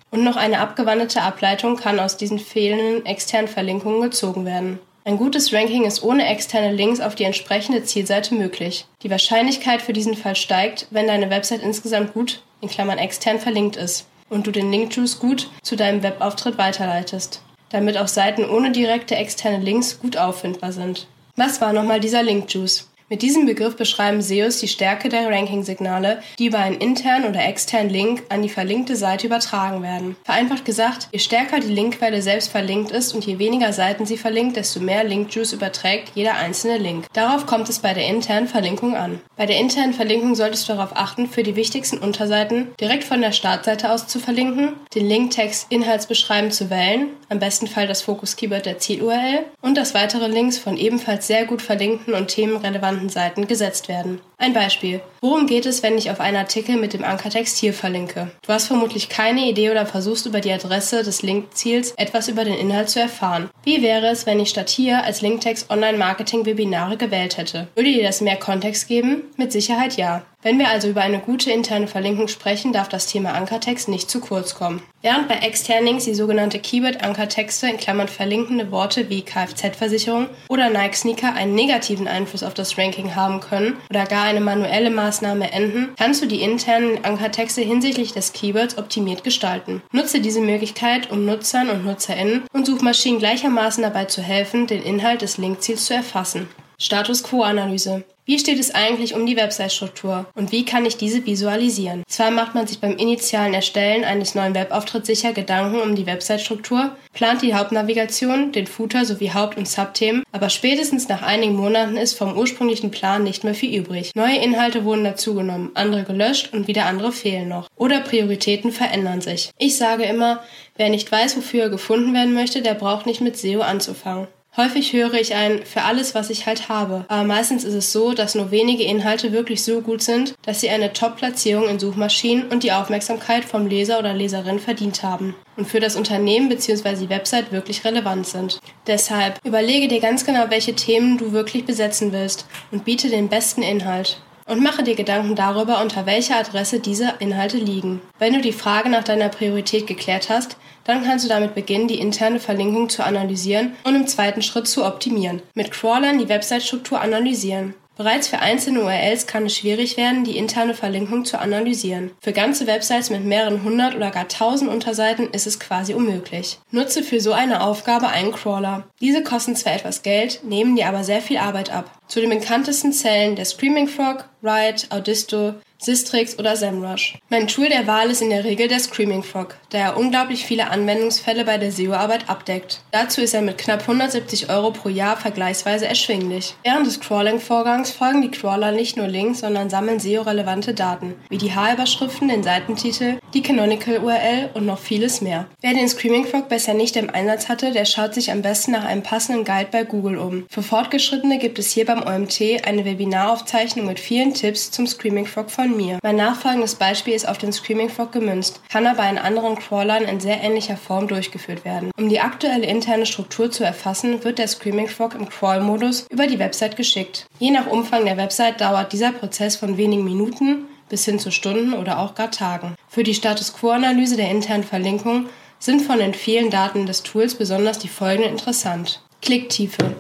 Und 0.10 0.24
noch 0.24 0.38
eine 0.38 0.60
abgewandelte 0.60 1.22
Ableitung 1.22 1.76
kann 1.76 2.00
aus 2.00 2.18
diesen 2.18 2.40
fehlenden 2.40 3.06
externen 3.06 3.48
Verlinkungen 3.48 4.02
gezogen 4.02 4.46
werden. 4.46 4.80
Ein 5.06 5.18
gutes 5.18 5.52
Ranking 5.52 5.84
ist 5.84 6.02
ohne 6.02 6.28
externe 6.28 6.72
Links 6.72 7.02
auf 7.02 7.16
die 7.16 7.26
entsprechende 7.26 7.84
Zielseite 7.84 8.36
möglich. 8.36 8.86
Die 9.02 9.10
Wahrscheinlichkeit 9.10 9.82
für 9.82 9.92
diesen 9.92 10.16
Fall 10.16 10.36
steigt, 10.36 10.88
wenn 10.92 11.08
deine 11.08 11.30
Website 11.30 11.62
insgesamt 11.62 12.14
gut, 12.14 12.42
in 12.64 12.70
Klammern 12.70 12.98
extern 12.98 13.40
verlinkt 13.40 13.76
ist 13.76 14.08
und 14.30 14.48
du 14.48 14.52
den 14.52 14.72
Link-Juice 14.72 15.20
gut 15.20 15.52
zu 15.62 15.76
deinem 15.76 16.02
Webauftritt 16.02 16.58
weiterleitest 16.58 17.42
damit 17.74 17.98
auch 17.98 18.08
Seiten 18.08 18.46
ohne 18.46 18.72
direkte 18.72 19.16
externe 19.16 19.58
Links 19.58 20.00
gut 20.00 20.16
auffindbar 20.16 20.72
sind. 20.72 21.08
Was 21.36 21.60
war 21.60 21.74
nochmal 21.74 22.00
dieser 22.00 22.22
Link-Juice? 22.22 22.88
Mit 23.10 23.22
diesem 23.22 23.46
Begriff 23.46 23.76
beschreiben 23.76 24.22
SEOs 24.22 24.60
die 24.60 24.68
Stärke 24.68 25.10
der 25.10 25.30
Ranking-Signale, 25.30 26.24
die 26.40 26.48
über 26.48 26.60
einen 26.60 26.78
internen 26.78 27.26
oder 27.26 27.46
externen 27.46 27.90
Link 27.90 28.24
an 28.30 28.42
die 28.42 28.50
verlinkte 28.50 28.96
Seite 28.96 29.28
übertragen 29.28 29.84
werden. 29.84 30.16
Vereinfacht 30.24 30.64
gesagt, 30.64 31.10
je 31.12 31.20
stärker 31.20 31.60
die 31.60 31.74
Linkquelle 31.74 32.22
selbst 32.22 32.50
verlinkt 32.50 32.92
ist 32.92 33.14
und 33.14 33.26
je 33.26 33.40
weniger 33.40 33.74
Seiten 33.74 34.06
sie 34.06 34.18
verlinkt, 34.18 34.56
desto 34.56 34.80
mehr 34.80 35.04
Link-Juice 35.04 35.54
überträgt 35.54 36.14
jeder 36.16 36.36
einzelne 36.36 36.78
Link. 36.78 37.06
Darauf 37.14 37.46
kommt 37.46 37.68
es 37.68 37.80
bei 37.80 37.94
der 37.94 38.08
internen 38.08 38.48
Verlinkung 38.48 38.96
an. 38.96 39.20
Bei 39.36 39.46
der 39.46 39.60
internen 39.60 39.94
Verlinkung 39.94 40.36
solltest 40.36 40.70
du 40.70 40.74
darauf 40.74 40.96
achten, 40.96 41.28
für 41.28 41.44
die 41.44 41.56
wichtigsten 41.56 41.98
Unterseiten 41.98 42.70
direkt 42.80 43.04
von 43.04 43.22
der 43.22 43.34
Startseite 43.34 43.92
aus 43.92 44.08
zu 44.08 44.20
verlinken, 44.20 44.74
den 44.96 45.08
Linktext 45.08 45.68
inhaltsbeschreibend 45.70 46.54
zu 46.54 46.70
wählen, 46.70 47.10
am 47.30 47.40
besten 47.40 47.68
Fall 47.68 47.88
das 47.88 48.02
Fokus-Keyword 48.02 48.66
der 48.66 48.80
Ziel-URL 48.80 49.46
und 49.62 49.76
dass 49.76 49.94
weitere 49.94 50.28
Links 50.28 50.58
von 50.58 50.78
ebenfalls 50.78 51.28
sehr 51.28 51.46
gut 51.46 51.62
verlinkten 51.62 52.14
und 52.14 52.28
themenrelevanten 52.28 52.93
relevanten 52.94 53.10
Seiten 53.10 53.48
gesetzt 53.48 53.88
werden. 53.88 54.22
Ein 54.38 54.54
Beispiel. 54.54 55.02
Worum 55.22 55.48
geht 55.48 55.66
es, 55.66 55.84
wenn 55.84 55.98
ich 55.98 56.12
auf 56.12 56.20
einen 56.20 56.38
Artikel 56.38 56.76
mit 56.76 56.94
dem 56.94 57.04
Ankertext 57.04 57.58
hier 57.58 57.74
verlinke? 57.74 58.32
Du 58.46 58.54
hast 58.54 58.68
vermutlich 58.68 59.10
keine 59.10 59.50
Idee 59.50 59.72
oder 59.72 59.86
versuchst 59.86 60.26
über 60.26 60.42
die 60.42 60.52
Adresse 60.52 61.04
des 61.04 61.22
Linkziels 61.22 61.92
etwas 61.98 62.28
über 62.28 62.44
den 62.44 62.56
Inhalt 62.58 62.90
zu 62.90 63.00
erfahren. 63.00 63.50
Wie 63.64 63.82
wäre 63.82 64.08
es, 64.08 64.26
wenn 64.26 64.40
ich 64.40 64.50
statt 64.50 64.70
hier 64.70 65.04
als 65.04 65.22
Linktext 65.22 65.70
Online-Marketing-Webinare 65.70 66.98
gewählt 66.98 67.38
hätte? 67.38 67.68
Würde 67.76 67.92
dir 67.92 68.04
das 68.04 68.22
mehr 68.22 68.38
Kontext 68.38 68.88
geben? 68.88 69.24
Mit 69.38 69.52
Sicherheit 69.52 69.98
ja. 69.98 70.24
Wenn 70.44 70.60
wir 70.60 70.68
also 70.68 70.90
über 70.90 71.02
eine 71.02 71.20
gute 71.20 71.52
interne 71.52 71.88
Verlinkung 71.88 72.28
sprechen, 72.28 72.74
darf 72.74 72.90
das 72.90 73.08
Thema 73.08 73.34
Ankertext 73.34 73.88
nicht 73.88 74.10
zu 74.10 74.20
kurz 74.20 74.56
kommen. 74.56 74.84
Während 75.02 75.30
bei 75.30 75.36
externen 75.36 75.86
Links 75.86 76.04
die 76.04 76.14
sogenannte 76.14 76.60
Keyword-Ankertexte 76.60 77.68
in 77.68 77.78
Klammern 77.78 78.10
verlinkende 78.10 78.70
Worte 78.70 79.10
wie 79.10 79.22
Kfz-Versicherung 79.22 80.28
oder 80.50 80.70
Nike-Sneaker 80.70 81.34
einen 81.34 81.56
negativen 81.56 82.10
Einfluss 82.10 82.44
auf 82.44 82.54
das 82.54 82.78
Ranking 82.78 83.16
haben 83.16 83.40
können 83.40 83.78
oder 83.90 84.06
gar 84.06 84.24
eine 84.24 84.42
manuelle 84.42 84.90
Maßnahme 84.90 85.52
enden, 85.52 85.90
kannst 85.98 86.22
du 86.22 86.26
die 86.26 86.42
internen 86.42 87.06
Ankertexte 87.06 87.62
hinsichtlich 87.62 88.12
des 88.12 88.34
Keywords 88.34 88.78
optimiert 88.78 89.24
gestalten. 89.24 89.82
Nutze 89.92 90.20
diese 90.20 90.42
Möglichkeit, 90.42 91.10
um 91.10 91.26
Nutzern 91.26 91.70
und 91.70 91.86
NutzerInnen 91.86 92.44
und 92.52 92.66
Suchmaschinen 92.66 93.20
gleichermaßen 93.20 93.82
dabei 93.82 94.06
zu 94.06 94.22
helfen, 94.22 94.68
den 94.68 94.84
Inhalt 94.84 95.22
des 95.22 95.38
Linkziels 95.38 95.86
zu 95.86 95.94
erfassen. 95.94 96.50
Status 96.84 97.24
Quo-Analyse. 97.24 98.04
Wie 98.26 98.38
steht 98.38 98.60
es 98.60 98.76
eigentlich 98.76 99.16
um 99.16 99.26
die 99.26 99.38
Website-Struktur 99.38 100.26
und 100.36 100.52
wie 100.52 100.66
kann 100.66 100.86
ich 100.86 100.98
diese 100.98 101.26
visualisieren? 101.26 102.04
Zwar 102.10 102.30
macht 102.30 102.56
man 102.56 102.68
sich 102.68 102.82
beim 102.82 102.98
initialen 102.98 103.54
Erstellen 103.54 104.04
eines 104.04 104.36
neuen 104.36 104.54
Webauftritts 104.54 105.08
sicher 105.08 105.32
Gedanken 105.32 105.80
um 105.80 105.96
die 105.96 106.06
Website-Struktur, 106.06 106.94
plant 107.14 107.42
die 107.42 107.54
Hauptnavigation, 107.54 108.52
den 108.52 108.68
Footer 108.68 109.06
sowie 109.06 109.32
Haupt- 109.32 109.58
und 109.58 109.68
Subthemen, 109.68 110.24
aber 110.34 110.50
spätestens 110.50 111.08
nach 111.08 111.22
einigen 111.22 111.56
Monaten 111.56 111.96
ist 111.96 112.18
vom 112.18 112.38
ursprünglichen 112.38 112.92
Plan 112.92 113.24
nicht 113.24 113.46
mehr 113.46 113.56
viel 113.56 113.80
übrig. 113.80 114.12
Neue 114.14 114.44
Inhalte 114.44 114.84
wurden 114.84 115.06
dazugenommen, 115.06 115.72
andere 115.76 116.04
gelöscht 116.04 116.54
und 116.54 116.68
wieder 116.68 116.86
andere 116.86 117.14
fehlen 117.14 117.48
noch. 117.48 117.70
Oder 117.78 118.02
Prioritäten 118.02 118.74
verändern 118.74 119.22
sich. 119.22 119.52
Ich 119.58 119.78
sage 119.78 120.04
immer, 120.04 120.44
wer 120.76 120.90
nicht 120.90 121.10
weiß, 121.10 121.38
wofür 121.38 121.64
er 121.64 121.70
gefunden 121.70 122.14
werden 122.14 122.34
möchte, 122.34 122.62
der 122.62 122.74
braucht 122.74 123.06
nicht 123.06 123.22
mit 123.22 123.38
SEO 123.38 123.62
anzufangen. 123.62 124.28
Häufig 124.56 124.94
höre 124.94 125.16
ich 125.16 125.34
ein 125.34 125.66
für 125.66 125.82
alles, 125.82 126.14
was 126.14 126.30
ich 126.30 126.46
halt 126.46 126.70
habe. 126.70 127.06
Aber 127.08 127.24
meistens 127.24 127.64
ist 127.64 127.74
es 127.74 127.92
so, 127.92 128.14
dass 128.14 128.36
nur 128.36 128.52
wenige 128.52 128.84
Inhalte 128.84 129.32
wirklich 129.32 129.64
so 129.64 129.82
gut 129.82 130.04
sind, 130.04 130.36
dass 130.44 130.62
sie 130.62 130.70
eine 130.70 130.94
Top-Platzierung 130.94 131.68
in 131.68 131.80
Suchmaschinen 131.80 132.50
und 132.50 132.62
die 132.62 132.72
Aufmerksamkeit 132.72 133.46
vom 133.46 133.66
Leser 133.66 133.98
oder 133.98 134.14
Leserin 134.14 134.60
verdient 134.60 135.02
haben 135.02 135.34
und 135.58 135.68
für 135.68 135.80
das 135.80 135.96
Unternehmen 135.96 136.50
bzw. 136.50 136.98
die 136.98 137.10
Website 137.10 137.52
wirklich 137.52 137.84
relevant 137.84 138.28
sind. 138.28 138.60
Deshalb 138.86 139.40
überlege 139.44 139.88
dir 139.88 140.00
ganz 140.00 140.24
genau, 140.24 140.46
welche 140.50 140.76
Themen 140.76 141.18
du 141.18 141.32
wirklich 141.32 141.66
besetzen 141.66 142.12
willst 142.12 142.46
und 142.72 142.86
biete 142.86 143.10
den 143.10 143.30
besten 143.30 143.64
Inhalt 143.64 144.22
und 144.54 144.62
mache 144.62 144.84
dir 144.84 144.96
Gedanken 144.96 145.36
darüber, 145.36 145.82
unter 145.82 146.06
welcher 146.06 146.38
Adresse 146.38 146.80
diese 146.80 147.16
Inhalte 147.18 147.58
liegen. 147.58 148.02
Wenn 148.20 148.34
du 148.34 148.42
die 148.42 148.52
Frage 148.52 148.88
nach 148.88 149.04
deiner 149.04 149.30
Priorität 149.30 149.88
geklärt 149.88 150.30
hast, 150.30 150.58
dann 150.84 151.04
kannst 151.04 151.26
du 151.26 151.30
damit 151.30 151.56
beginnen, 151.56 151.88
die 151.88 152.00
interne 152.00 152.40
Verlinkung 152.40 152.88
zu 152.88 153.04
analysieren 153.04 153.74
und 153.84 153.96
im 153.96 154.06
zweiten 154.06 154.44
Schritt 154.44 154.68
zu 154.68 154.86
optimieren. 154.86 155.42
Mit 155.56 155.72
Crawlern 155.72 156.20
die 156.20 156.30
Website-Struktur 156.30 157.02
analysieren. 157.02 157.74
Bereits 157.96 158.28
für 158.28 158.40
einzelne 158.40 158.82
URLs 158.82 159.28
kann 159.28 159.46
es 159.46 159.56
schwierig 159.56 159.98
werden, 159.98 160.24
die 160.24 160.38
interne 160.38 160.74
Verlinkung 160.74 161.26
zu 161.26 161.40
analysieren. 161.40 162.10
Für 162.22 162.34
ganze 162.34 162.66
Websites 162.66 163.12
mit 163.12 163.24
mehreren 163.24 163.64
hundert 163.64 163.96
oder 163.96 164.10
gar 164.10 164.28
tausend 164.28 164.72
Unterseiten 164.72 165.30
ist 165.30 165.46
es 165.46 165.60
quasi 165.60 165.94
unmöglich. 165.94 166.58
Nutze 166.72 167.04
für 167.04 167.20
so 167.20 167.34
eine 167.34 167.62
Aufgabe 167.62 168.08
einen 168.08 168.32
Crawler. 168.32 168.88
Diese 169.00 169.22
kosten 169.22 169.56
zwar 169.56 169.76
etwas 169.76 170.02
Geld, 170.02 170.44
nehmen 170.44 170.76
dir 170.76 170.88
aber 170.88 171.04
sehr 171.04 171.22
viel 171.22 171.38
Arbeit 171.38 171.72
ab. 171.72 171.92
Zu 172.14 172.22
den 172.22 172.30
bekanntesten 172.30 172.94
zählen 172.94 173.36
der 173.36 173.44
Screaming 173.44 173.88
Frog, 173.88 174.26
Riot, 174.44 174.86
Audisto, 174.92 175.56
Sistrix 175.80 176.40
oder 176.40 176.56
SEMrush. 176.56 177.18
Mein 177.30 177.48
Tool 177.48 177.68
der 177.68 177.88
Wahl 177.88 178.10
ist 178.10 178.22
in 178.22 178.30
der 178.30 178.46
Regel 178.46 178.68
der 178.68 178.80
Screaming 178.80 179.24
Frog, 179.24 179.56
da 179.70 179.80
er 179.80 179.98
unglaublich 179.98 180.46
viele 180.46 180.70
Anwendungsfälle 180.70 181.44
bei 181.44 181.58
der 181.58 181.72
SEO-Arbeit 181.72 182.30
abdeckt. 182.30 182.82
Dazu 182.92 183.22
ist 183.22 183.34
er 183.34 183.42
mit 183.42 183.58
knapp 183.58 183.82
170 183.82 184.50
Euro 184.50 184.72
pro 184.72 184.88
Jahr 184.88 185.18
vergleichsweise 185.18 185.86
erschwinglich. 185.86 186.56
Während 186.64 186.88
des 186.88 187.02
Crawling-Vorgangs 187.02 187.92
folgen 187.92 188.22
die 188.22 188.32
Crawler 188.32 188.72
nicht 188.72 188.96
nur 188.96 189.08
Links, 189.08 189.40
sondern 189.40 189.70
sammeln 189.70 190.00
SEO-relevante 190.00 190.74
Daten, 190.74 191.16
wie 191.30 191.38
die 191.38 191.54
H-Überschriften, 191.54 192.30
den 192.30 192.44
Seitentitel, 192.44 193.18
die 193.34 193.42
Canonical-URL 193.42 194.52
und 194.54 194.66
noch 194.66 194.80
vieles 194.80 195.20
mehr. 195.20 195.48
Wer 195.62 195.74
den 195.74 195.90
Screaming 195.90 196.26
Frog 196.26 196.48
bisher 196.48 196.76
nicht 196.76 196.96
im 196.96 197.10
Einsatz 197.10 197.50
hatte, 197.50 197.72
der 197.72 197.86
schaut 197.86 198.14
sich 198.14 198.32
am 198.32 198.42
besten 198.42 198.72
nach 198.72 198.86
einem 198.86 199.04
passenden 199.04 199.44
Guide 199.44 199.70
bei 199.72 199.84
Google 199.84 200.18
um. 200.18 200.46
Für 200.50 200.64
Fortgeschrittene 200.64 201.40
gibt 201.40 201.60
es 201.60 201.72
hier 201.72 201.86
beim 201.86 202.03
OMT 202.06 202.66
eine 202.66 202.86
Webinaraufzeichnung 202.86 203.86
mit 203.86 204.00
vielen 204.00 204.34
Tipps 204.34 204.72
zum 204.72 204.88
Screaming 204.88 205.26
Frog 205.26 205.50
von 205.50 205.76
mir. 205.76 206.00
Mein 206.04 206.16
nachfolgendes 206.16 206.76
Beispiel 206.76 207.14
ist 207.14 207.28
auf 207.28 207.38
den 207.38 207.54
Screaming 207.54 207.90
Frog 207.90 208.12
gemünzt, 208.12 208.62
kann 208.70 208.88
aber 208.88 209.08
in 209.10 209.18
anderen 209.18 209.56
Crawlern 209.56 210.04
in 210.04 210.20
sehr 210.20 210.42
ähnlicher 210.42 210.78
Form 210.78 211.08
durchgeführt 211.08 211.66
werden. 211.66 211.92
Um 211.98 212.10
die 212.10 212.20
aktuelle 212.20 212.66
interne 212.66 213.06
Struktur 213.06 213.52
zu 213.52 213.64
erfassen, 213.64 214.24
wird 214.24 214.40
der 214.40 214.48
Screaming 214.48 214.88
Frog 214.88 215.16
im 215.16 215.30
Crawl-Modus 215.30 216.08
über 216.10 216.28
die 216.28 216.40
Website 216.40 216.76
geschickt. 216.76 217.26
Je 217.40 217.52
nach 217.52 217.68
Umfang 217.68 218.06
der 218.06 218.18
Website 218.18 218.62
dauert 218.62 218.94
dieser 218.94 219.12
Prozess 219.12 219.56
von 219.56 219.78
wenigen 219.78 220.04
Minuten 220.04 220.66
bis 220.90 221.06
hin 221.06 221.18
zu 221.18 221.32
Stunden 221.32 221.74
oder 221.74 222.00
auch 222.00 222.14
gar 222.14 222.30
Tagen. 222.30 222.76
Für 222.88 223.04
die 223.04 223.16
Status 223.16 223.54
Quo-Analyse 223.54 224.16
der 224.16 224.30
internen 224.30 224.64
Verlinkung 224.64 225.28
sind 225.60 225.82
von 225.82 226.00
den 226.00 226.14
vielen 226.14 226.50
Daten 226.50 226.86
des 226.86 227.04
Tools 227.04 227.36
besonders 227.36 227.80
die 227.80 227.88
folgenden 227.88 228.32
interessant. 228.32 229.02
Klicktiefe. 229.22 229.96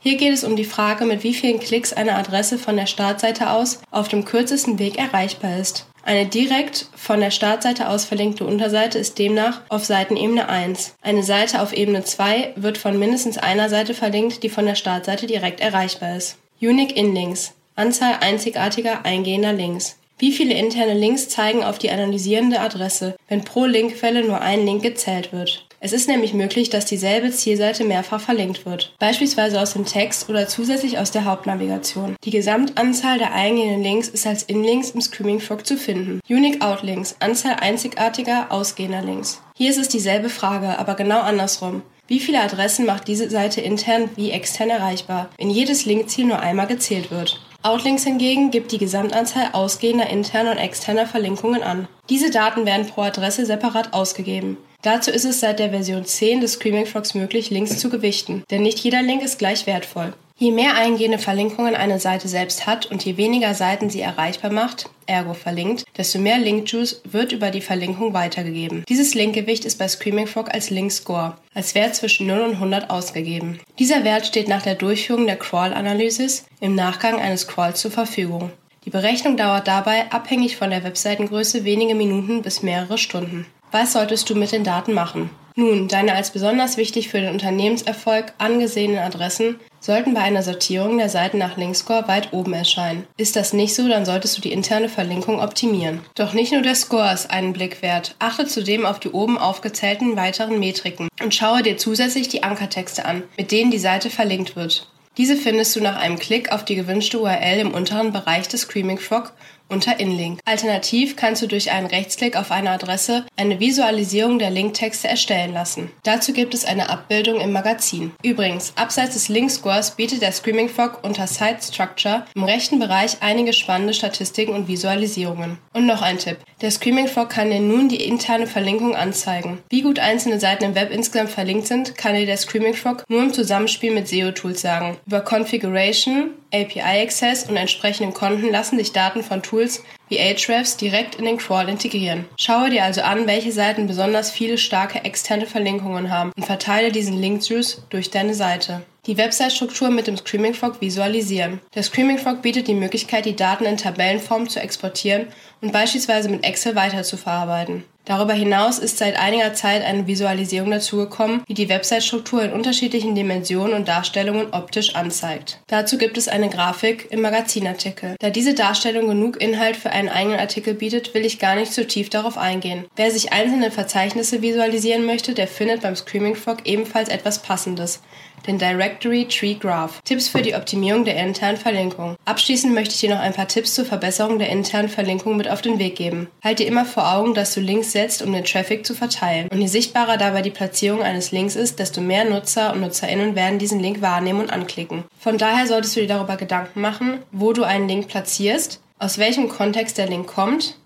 Hier 0.00 0.16
geht 0.16 0.32
es 0.32 0.44
um 0.44 0.54
die 0.54 0.64
Frage, 0.64 1.04
mit 1.04 1.24
wie 1.24 1.34
vielen 1.34 1.58
Klicks 1.58 1.92
eine 1.92 2.14
Adresse 2.14 2.58
von 2.58 2.76
der 2.76 2.86
Startseite 2.86 3.50
aus 3.50 3.80
auf 3.90 4.08
dem 4.08 4.24
kürzesten 4.24 4.78
Weg 4.78 4.96
erreichbar 4.96 5.58
ist. 5.58 5.86
Eine 6.04 6.26
direkt 6.26 6.86
von 6.96 7.20
der 7.20 7.30
Startseite 7.30 7.88
aus 7.88 8.04
verlinkte 8.04 8.44
Unterseite 8.44 8.98
ist 8.98 9.18
demnach 9.18 9.60
auf 9.68 9.84
Seitenebene 9.84 10.48
1. 10.48 10.94
Eine 11.02 11.22
Seite 11.22 11.60
auf 11.60 11.72
Ebene 11.72 12.04
2 12.04 12.54
wird 12.56 12.78
von 12.78 12.98
mindestens 12.98 13.36
einer 13.36 13.68
Seite 13.68 13.92
verlinkt, 13.92 14.42
die 14.42 14.48
von 14.48 14.64
der 14.64 14.76
Startseite 14.76 15.26
direkt 15.26 15.60
erreichbar 15.60 16.16
ist. 16.16 16.38
Unique 16.62 16.96
Inlinks. 16.96 17.52
Anzahl 17.74 18.16
einzigartiger 18.20 19.04
eingehender 19.04 19.52
Links. 19.52 19.98
Wie 20.18 20.32
viele 20.32 20.54
interne 20.54 20.94
Links 20.94 21.28
zeigen 21.28 21.62
auf 21.62 21.78
die 21.78 21.90
analysierende 21.90 22.60
Adresse, 22.60 23.14
wenn 23.28 23.44
pro 23.44 23.66
Linkquelle 23.66 24.26
nur 24.26 24.40
ein 24.40 24.64
Link 24.64 24.82
gezählt 24.82 25.32
wird? 25.32 25.67
Es 25.80 25.92
ist 25.92 26.08
nämlich 26.08 26.34
möglich, 26.34 26.70
dass 26.70 26.86
dieselbe 26.86 27.30
Zielseite 27.30 27.84
mehrfach 27.84 28.20
verlinkt 28.20 28.66
wird, 28.66 28.94
beispielsweise 28.98 29.60
aus 29.60 29.74
dem 29.74 29.84
Text 29.84 30.28
oder 30.28 30.48
zusätzlich 30.48 30.98
aus 30.98 31.12
der 31.12 31.24
Hauptnavigation. 31.24 32.16
Die 32.24 32.32
Gesamtanzahl 32.32 33.18
der 33.18 33.32
eingehenden 33.32 33.84
Links 33.84 34.08
ist 34.08 34.26
als 34.26 34.42
Inlinks 34.42 34.90
im 34.90 35.00
Screaming 35.00 35.38
Frog 35.38 35.64
zu 35.64 35.76
finden. 35.76 36.20
Unique 36.28 36.62
Outlinks, 36.62 37.14
Anzahl 37.20 37.56
einzigartiger 37.60 38.46
ausgehender 38.50 39.02
Links. 39.02 39.40
Hier 39.54 39.70
ist 39.70 39.78
es 39.78 39.88
dieselbe 39.88 40.30
Frage, 40.30 40.78
aber 40.80 40.94
genau 40.94 41.20
andersrum. 41.20 41.82
Wie 42.08 42.18
viele 42.18 42.40
Adressen 42.40 42.84
macht 42.84 43.06
diese 43.06 43.30
Seite 43.30 43.60
intern 43.60 44.10
wie 44.16 44.32
extern 44.32 44.70
erreichbar, 44.70 45.28
wenn 45.38 45.50
jedes 45.50 45.84
Linkziel 45.84 46.24
nur 46.24 46.40
einmal 46.40 46.66
gezählt 46.66 47.12
wird? 47.12 47.40
Outlinks 47.62 48.04
hingegen 48.04 48.50
gibt 48.50 48.72
die 48.72 48.78
Gesamtanzahl 48.78 49.50
ausgehender 49.52 50.08
interner 50.08 50.52
und 50.52 50.58
externer 50.58 51.06
Verlinkungen 51.06 51.62
an. 51.62 51.86
Diese 52.08 52.30
Daten 52.30 52.66
werden 52.66 52.86
pro 52.86 53.02
Adresse 53.02 53.46
separat 53.46 53.92
ausgegeben. 53.92 54.56
Dazu 54.82 55.10
ist 55.10 55.24
es 55.24 55.40
seit 55.40 55.58
der 55.58 55.70
Version 55.70 56.04
10 56.04 56.40
des 56.40 56.52
Screaming 56.52 56.86
Frogs 56.86 57.14
möglich, 57.14 57.50
Links 57.50 57.78
zu 57.78 57.90
gewichten, 57.90 58.44
denn 58.50 58.62
nicht 58.62 58.78
jeder 58.78 59.02
Link 59.02 59.22
ist 59.22 59.38
gleich 59.38 59.66
wertvoll. 59.66 60.14
Je 60.36 60.52
mehr 60.52 60.76
eingehende 60.76 61.18
Verlinkungen 61.18 61.74
eine 61.74 61.98
Seite 61.98 62.28
selbst 62.28 62.64
hat 62.64 62.86
und 62.86 63.04
je 63.04 63.16
weniger 63.16 63.54
Seiten 63.54 63.90
sie 63.90 64.00
erreichbar 64.00 64.52
macht, 64.52 64.88
ergo 65.06 65.34
verlinkt, 65.34 65.84
desto 65.96 66.20
mehr 66.20 66.38
Link-Juice 66.38 67.02
wird 67.10 67.32
über 67.32 67.50
die 67.50 67.60
Verlinkung 67.60 68.14
weitergegeben. 68.14 68.84
Dieses 68.88 69.14
Linkgewicht 69.14 69.64
ist 69.64 69.80
bei 69.80 69.88
Screaming 69.88 70.28
Frog 70.28 70.54
als 70.54 70.70
Link-Score, 70.70 71.34
als 71.54 71.74
Wert 71.74 71.96
zwischen 71.96 72.28
0 72.28 72.38
und 72.38 72.52
100 72.52 72.88
ausgegeben. 72.88 73.58
Dieser 73.80 74.04
Wert 74.04 74.26
steht 74.28 74.46
nach 74.46 74.62
der 74.62 74.76
Durchführung 74.76 75.26
der 75.26 75.38
Crawl-Analysis 75.38 76.44
im 76.60 76.76
Nachgang 76.76 77.18
eines 77.18 77.48
Crawls 77.48 77.80
zur 77.80 77.90
Verfügung. 77.90 78.52
Die 78.84 78.90
Berechnung 78.90 79.36
dauert 79.36 79.66
dabei 79.66 80.10
abhängig 80.12 80.56
von 80.56 80.70
der 80.70 80.84
Webseitengröße 80.84 81.64
wenige 81.64 81.96
Minuten 81.96 82.42
bis 82.42 82.62
mehrere 82.62 82.96
Stunden. 82.96 83.44
Was 83.70 83.92
solltest 83.92 84.30
du 84.30 84.34
mit 84.34 84.52
den 84.52 84.64
Daten 84.64 84.94
machen? 84.94 85.30
Nun, 85.54 85.88
deine 85.88 86.14
als 86.14 86.30
besonders 86.30 86.76
wichtig 86.76 87.08
für 87.08 87.20
den 87.20 87.32
Unternehmenserfolg 87.32 88.32
angesehenen 88.38 88.98
Adressen 88.98 89.58
sollten 89.80 90.14
bei 90.14 90.20
einer 90.20 90.42
Sortierung 90.42 90.98
der 90.98 91.08
Seiten 91.08 91.38
nach 91.38 91.56
Linkscore 91.56 92.06
weit 92.06 92.32
oben 92.32 92.54
erscheinen. 92.54 93.06
Ist 93.16 93.34
das 93.36 93.52
nicht 93.52 93.74
so, 93.74 93.88
dann 93.88 94.06
solltest 94.06 94.36
du 94.36 94.40
die 94.40 94.52
interne 94.52 94.88
Verlinkung 94.88 95.40
optimieren. 95.40 96.00
Doch 96.14 96.32
nicht 96.32 96.52
nur 96.52 96.62
der 96.62 96.76
Score 96.76 97.12
ist 97.12 97.30
einen 97.30 97.52
Blick 97.52 97.82
wert. 97.82 98.14
Achte 98.20 98.46
zudem 98.46 98.86
auf 98.86 99.00
die 99.00 99.10
oben 99.10 99.36
aufgezählten 99.36 100.16
weiteren 100.16 100.60
Metriken 100.60 101.08
und 101.20 101.34
schaue 101.34 101.62
dir 101.62 101.76
zusätzlich 101.76 102.28
die 102.28 102.44
Ankertexte 102.44 103.04
an, 103.04 103.24
mit 103.36 103.50
denen 103.50 103.70
die 103.72 103.78
Seite 103.78 104.10
verlinkt 104.10 104.54
wird. 104.54 104.88
Diese 105.18 105.34
findest 105.34 105.74
du 105.74 105.80
nach 105.80 105.96
einem 105.96 106.20
Klick 106.20 106.52
auf 106.52 106.64
die 106.64 106.76
gewünschte 106.76 107.18
URL 107.18 107.58
im 107.58 107.74
unteren 107.74 108.12
Bereich 108.12 108.46
des 108.46 108.60
Screaming 108.60 108.98
Frog 108.98 109.32
unter 109.68 110.00
Inlink. 110.00 110.40
Alternativ 110.44 111.16
kannst 111.16 111.42
du 111.42 111.46
durch 111.46 111.70
einen 111.70 111.86
Rechtsklick 111.86 112.36
auf 112.36 112.50
eine 112.50 112.70
Adresse 112.70 113.26
eine 113.36 113.60
Visualisierung 113.60 114.38
der 114.38 114.50
Linktexte 114.50 115.08
erstellen 115.08 115.52
lassen. 115.52 115.90
Dazu 116.02 116.32
gibt 116.32 116.54
es 116.54 116.64
eine 116.64 116.90
Abbildung 116.90 117.40
im 117.40 117.52
Magazin. 117.52 118.12
Übrigens, 118.22 118.72
abseits 118.76 119.14
des 119.14 119.28
Linkscores 119.28 119.92
bietet 119.92 120.22
der 120.22 120.32
Screaming 120.32 120.68
Frog 120.68 121.00
unter 121.02 121.26
Site 121.26 121.58
Structure 121.62 122.26
im 122.34 122.44
rechten 122.44 122.78
Bereich 122.78 123.18
einige 123.20 123.52
spannende 123.52 123.94
Statistiken 123.94 124.54
und 124.54 124.68
Visualisierungen. 124.68 125.58
Und 125.72 125.86
noch 125.86 126.02
ein 126.02 126.18
Tipp. 126.18 126.38
Der 126.60 126.70
Screaming 126.70 127.08
Frog 127.08 127.30
kann 127.30 127.50
dir 127.50 127.60
nun 127.60 127.88
die 127.88 128.04
interne 128.04 128.46
Verlinkung 128.46 128.96
anzeigen. 128.96 129.58
Wie 129.70 129.82
gut 129.82 129.98
einzelne 129.98 130.40
Seiten 130.40 130.64
im 130.64 130.74
Web 130.74 130.90
insgesamt 130.90 131.30
verlinkt 131.30 131.66
sind, 131.66 131.96
kann 131.96 132.14
dir 132.14 132.26
der 132.26 132.36
Screaming 132.36 132.74
Frog 132.74 133.04
nur 133.08 133.22
im 133.22 133.32
Zusammenspiel 133.32 133.92
mit 133.92 134.08
SEO-Tools 134.08 134.60
sagen. 134.60 134.96
Über 135.06 135.20
Configuration, 135.20 136.30
API-Access 136.52 137.48
und 137.48 137.56
entsprechenden 137.56 138.14
Konten 138.14 138.50
lassen 138.50 138.78
sich 138.78 138.92
Daten 138.92 139.22
von 139.22 139.42
Tools 139.42 139.82
wie 140.08 140.18
Ahrefs 140.20 140.76
direkt 140.76 141.16
in 141.16 141.26
den 141.26 141.36
Crawl 141.36 141.68
integrieren. 141.68 142.24
Schaue 142.36 142.70
dir 142.70 142.84
also 142.84 143.02
an, 143.02 143.26
welche 143.26 143.52
Seiten 143.52 143.86
besonders 143.86 144.30
viele 144.30 144.58
starke 144.58 145.04
externe 145.04 145.46
Verlinkungen 145.46 146.10
haben 146.10 146.32
und 146.36 146.46
verteile 146.46 146.92
diesen 146.92 147.20
Link-Juice 147.20 147.82
durch 147.90 148.10
deine 148.10 148.34
Seite. 148.34 148.82
Die 149.08 149.16
Website-Struktur 149.16 149.88
mit 149.88 150.06
dem 150.06 150.18
Screaming 150.18 150.52
Frog 150.52 150.82
visualisieren. 150.82 151.60
Der 151.74 151.82
Screaming 151.82 152.18
Frog 152.18 152.42
bietet 152.42 152.68
die 152.68 152.74
Möglichkeit, 152.74 153.24
die 153.24 153.34
Daten 153.34 153.64
in 153.64 153.78
Tabellenform 153.78 154.50
zu 154.50 154.60
exportieren 154.60 155.28
und 155.62 155.72
beispielsweise 155.72 156.28
mit 156.28 156.44
Excel 156.44 156.74
weiterzuverarbeiten. 156.74 157.84
Darüber 158.04 158.32
hinaus 158.32 158.78
ist 158.78 158.96
seit 158.96 159.18
einiger 159.18 159.52
Zeit 159.52 159.84
eine 159.84 160.06
Visualisierung 160.06 160.70
dazugekommen, 160.70 161.42
die 161.46 161.52
die 161.52 161.68
Website-Struktur 161.68 162.42
in 162.42 162.52
unterschiedlichen 162.52 163.14
Dimensionen 163.14 163.74
und 163.74 163.86
Darstellungen 163.86 164.52
optisch 164.52 164.94
anzeigt. 164.94 165.60
Dazu 165.66 165.98
gibt 165.98 166.16
es 166.16 166.26
eine 166.26 166.48
Grafik 166.48 167.08
im 167.10 167.20
Magazinartikel. 167.20 168.16
Da 168.18 168.30
diese 168.30 168.54
Darstellung 168.54 169.08
genug 169.08 169.40
Inhalt 169.42 169.76
für 169.76 169.90
einen 169.90 170.08
eigenen 170.08 170.38
Artikel 170.38 170.72
bietet, 170.72 171.12
will 171.12 171.26
ich 171.26 171.38
gar 171.38 171.54
nicht 171.54 171.72
zu 171.72 171.86
tief 171.86 172.08
darauf 172.08 172.38
eingehen. 172.38 172.86
Wer 172.96 173.10
sich 173.10 173.32
einzelne 173.32 173.70
Verzeichnisse 173.70 174.40
visualisieren 174.40 175.04
möchte, 175.04 175.34
der 175.34 175.46
findet 175.46 175.82
beim 175.82 175.96
Screaming 175.96 176.34
Frog 176.34 176.58
ebenfalls 176.64 177.10
etwas 177.10 177.40
Passendes 177.42 178.00
den 178.46 178.58
Directory 178.58 179.26
Tree 179.26 179.54
Graph. 179.54 180.00
Tipps 180.04 180.28
für 180.28 180.42
die 180.42 180.54
Optimierung 180.54 181.04
der 181.04 181.16
internen 181.16 181.56
Verlinkung. 181.56 182.16
Abschließend 182.24 182.74
möchte 182.74 182.94
ich 182.94 183.00
dir 183.00 183.10
noch 183.10 183.20
ein 183.20 183.32
paar 183.32 183.48
Tipps 183.48 183.74
zur 183.74 183.84
Verbesserung 183.84 184.38
der 184.38 184.50
internen 184.50 184.88
Verlinkung 184.88 185.36
mit 185.36 185.48
auf 185.48 185.62
den 185.62 185.78
Weg 185.78 185.96
geben. 185.96 186.28
Halt 186.42 186.58
dir 186.58 186.66
immer 186.66 186.84
vor 186.84 187.12
Augen, 187.12 187.34
dass 187.34 187.54
du 187.54 187.60
Links 187.60 187.92
setzt, 187.92 188.22
um 188.22 188.32
den 188.32 188.44
Traffic 188.44 188.86
zu 188.86 188.94
verteilen. 188.94 189.48
Und 189.48 189.60
je 189.60 189.66
sichtbarer 189.66 190.16
dabei 190.16 190.42
die 190.42 190.50
Platzierung 190.50 191.02
eines 191.02 191.32
Links 191.32 191.56
ist, 191.56 191.78
desto 191.78 192.00
mehr 192.00 192.24
Nutzer 192.24 192.72
und 192.72 192.80
Nutzerinnen 192.80 193.34
werden 193.34 193.58
diesen 193.58 193.80
Link 193.80 194.00
wahrnehmen 194.00 194.40
und 194.40 194.52
anklicken. 194.52 195.04
Von 195.18 195.38
daher 195.38 195.66
solltest 195.66 195.96
du 195.96 196.00
dir 196.00 196.08
darüber 196.08 196.36
Gedanken 196.36 196.80
machen, 196.80 197.18
wo 197.32 197.52
du 197.52 197.64
einen 197.64 197.88
Link 197.88 198.08
platzierst, 198.08 198.80
aus 198.98 199.18
welchem 199.18 199.48
Kontext 199.48 199.98
der 199.98 200.08
Link 200.08 200.26
kommt, 200.26 200.76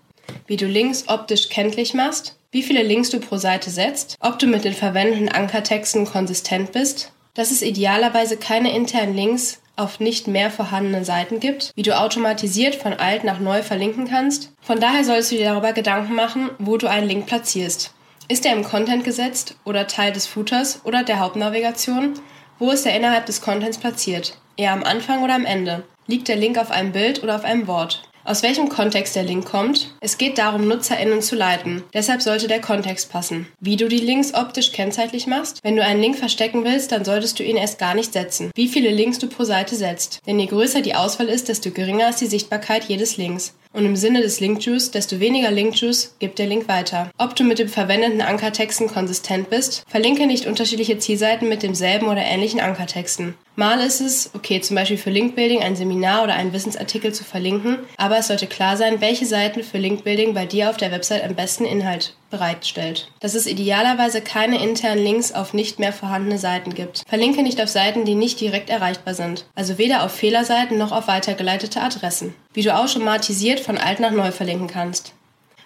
wie 0.47 0.57
du 0.57 0.65
Links 0.65 1.05
optisch 1.07 1.49
kenntlich 1.49 1.93
machst, 1.93 2.37
wie 2.51 2.63
viele 2.63 2.83
Links 2.83 3.09
du 3.09 3.19
pro 3.19 3.37
Seite 3.37 3.71
setzt, 3.71 4.15
ob 4.19 4.37
du 4.39 4.47
mit 4.47 4.63
den 4.63 4.73
verwendeten 4.73 5.29
Ankertexten 5.29 6.05
konsistent 6.05 6.71
bist 6.71 7.11
dass 7.33 7.51
es 7.51 7.61
idealerweise 7.61 8.37
keine 8.37 8.75
internen 8.75 9.15
Links 9.15 9.61
auf 9.75 9.99
nicht 9.99 10.27
mehr 10.27 10.51
vorhandenen 10.51 11.03
Seiten 11.03 11.39
gibt, 11.39 11.71
wie 11.75 11.81
du 11.81 11.97
automatisiert 11.97 12.75
von 12.75 12.93
alt 12.93 13.23
nach 13.23 13.39
neu 13.39 13.63
verlinken 13.63 14.07
kannst. 14.07 14.51
Von 14.61 14.79
daher 14.79 15.03
solltest 15.03 15.31
du 15.31 15.37
dir 15.37 15.45
darüber 15.45 15.73
Gedanken 15.73 16.13
machen, 16.13 16.51
wo 16.59 16.77
du 16.77 16.87
einen 16.87 17.07
Link 17.07 17.25
platzierst. 17.25 17.91
Ist 18.27 18.45
er 18.45 18.53
im 18.53 18.63
Content 18.63 19.03
gesetzt 19.03 19.55
oder 19.65 19.87
Teil 19.87 20.13
des 20.13 20.27
Footers 20.27 20.81
oder 20.83 21.03
der 21.03 21.19
Hauptnavigation? 21.19 22.13
Wo 22.59 22.71
ist 22.71 22.85
er 22.85 22.95
innerhalb 22.95 23.25
des 23.25 23.41
Contents 23.41 23.79
platziert? 23.79 24.37
Eher 24.55 24.71
am 24.71 24.83
Anfang 24.83 25.23
oder 25.23 25.33
am 25.33 25.45
Ende? 25.45 25.83
Liegt 26.05 26.27
der 26.27 26.35
Link 26.35 26.57
auf 26.57 26.69
einem 26.69 26.91
Bild 26.91 27.23
oder 27.23 27.35
auf 27.35 27.43
einem 27.43 27.67
Wort? 27.67 28.03
Aus 28.25 28.41
welchem 28.41 28.69
Kontext 28.69 29.17
der 29.17 29.23
Link 29.23 29.43
kommt? 29.43 29.93
Es 29.99 30.17
geht 30.17 30.37
darum, 30.37 30.65
NutzerInnen 30.65 31.21
zu 31.21 31.35
leiten. 31.35 31.83
Deshalb 31.93 32.21
sollte 32.21 32.47
der 32.47 32.61
Kontext 32.61 33.11
passen. 33.11 33.47
Wie 33.59 33.75
du 33.75 33.89
die 33.89 33.97
Links 33.97 34.33
optisch 34.33 34.71
kennzeitlich 34.71 35.27
machst? 35.27 35.59
Wenn 35.61 35.75
du 35.75 35.83
einen 35.83 35.99
Link 35.99 36.15
verstecken 36.15 36.63
willst, 36.63 36.93
dann 36.93 37.03
solltest 37.03 37.37
du 37.37 37.43
ihn 37.43 37.57
erst 37.57 37.79
gar 37.79 37.95
nicht 37.95 38.13
setzen. 38.13 38.51
Wie 38.55 38.69
viele 38.69 38.91
Links 38.91 39.19
du 39.19 39.27
pro 39.27 39.43
Seite 39.43 39.75
setzt. 39.75 40.21
Denn 40.25 40.39
je 40.39 40.45
größer 40.45 40.81
die 40.81 40.95
Auswahl 40.95 41.27
ist, 41.27 41.49
desto 41.49 41.71
geringer 41.71 42.09
ist 42.09 42.21
die 42.21 42.27
Sichtbarkeit 42.27 42.85
jedes 42.85 43.17
Links. 43.17 43.55
Und 43.73 43.85
im 43.85 43.95
Sinne 43.95 44.21
des 44.21 44.39
Link-Juice, 44.39 44.91
desto 44.91 45.19
weniger 45.19 45.49
Link-Juice 45.49 46.15
gibt 46.19 46.37
der 46.37 46.45
Link 46.45 46.67
weiter. 46.67 47.09
Ob 47.17 47.35
du 47.35 47.43
mit 47.43 47.57
dem 47.57 47.67
verwendeten 47.67 48.21
Ankertexten 48.21 48.87
konsistent 48.87 49.49
bist, 49.49 49.83
verlinke 49.89 50.27
nicht 50.27 50.45
unterschiedliche 50.45 50.99
Zielseiten 50.99 51.49
mit 51.49 51.63
demselben 51.63 52.07
oder 52.07 52.21
ähnlichen 52.21 52.59
Ankertexten. 52.59 53.33
Mal 53.55 53.81
ist 53.81 54.01
es, 54.01 54.31
okay, 54.33 54.61
zum 54.61 54.75
Beispiel 54.75 54.97
für 54.97 55.11
Linkbuilding 55.11 55.61
ein 55.61 55.75
Seminar 55.75 56.23
oder 56.23 56.33
einen 56.33 56.53
Wissensartikel 56.53 57.13
zu 57.13 57.23
verlinken, 57.23 57.77
aber 57.97 58.17
es 58.17 58.27
sollte 58.27 58.47
klar 58.47 58.77
sein, 58.77 58.99
welche 58.99 59.27
Seiten 59.27 59.61
für 59.61 59.77
Linkbuilding 59.77 60.33
bei 60.33 60.47
dir 60.47 60.71
auf 60.71 60.77
der 60.77 60.91
Website 60.91 61.23
am 61.23 61.35
besten 61.35 61.63
Inhalt 61.63 62.15
bereitstellt. 62.31 63.11
Dass 63.19 63.35
es 63.35 63.45
idealerweise 63.45 64.21
keine 64.21 64.63
internen 64.63 65.03
Links 65.03 65.33
auf 65.33 65.53
nicht 65.53 65.77
mehr 65.77 65.93
vorhandene 65.93 66.39
Seiten 66.39 66.73
gibt. 66.73 67.03
Verlinke 67.07 67.43
nicht 67.43 67.61
auf 67.61 67.69
Seiten, 67.69 68.05
die 68.05 68.15
nicht 68.15 68.41
direkt 68.41 68.71
erreichbar 68.71 69.13
sind, 69.13 69.45
also 69.53 69.77
weder 69.77 70.03
auf 70.03 70.11
Fehlerseiten 70.11 70.79
noch 70.79 70.91
auf 70.91 71.07
weitergeleitete 71.07 71.79
Adressen. 71.79 72.33
Wie 72.55 72.63
du 72.63 72.75
automatisiert 72.75 73.59
von 73.59 73.77
alt 73.77 73.99
nach 73.99 74.11
neu 74.11 74.31
verlinken 74.31 74.67
kannst. 74.67 75.13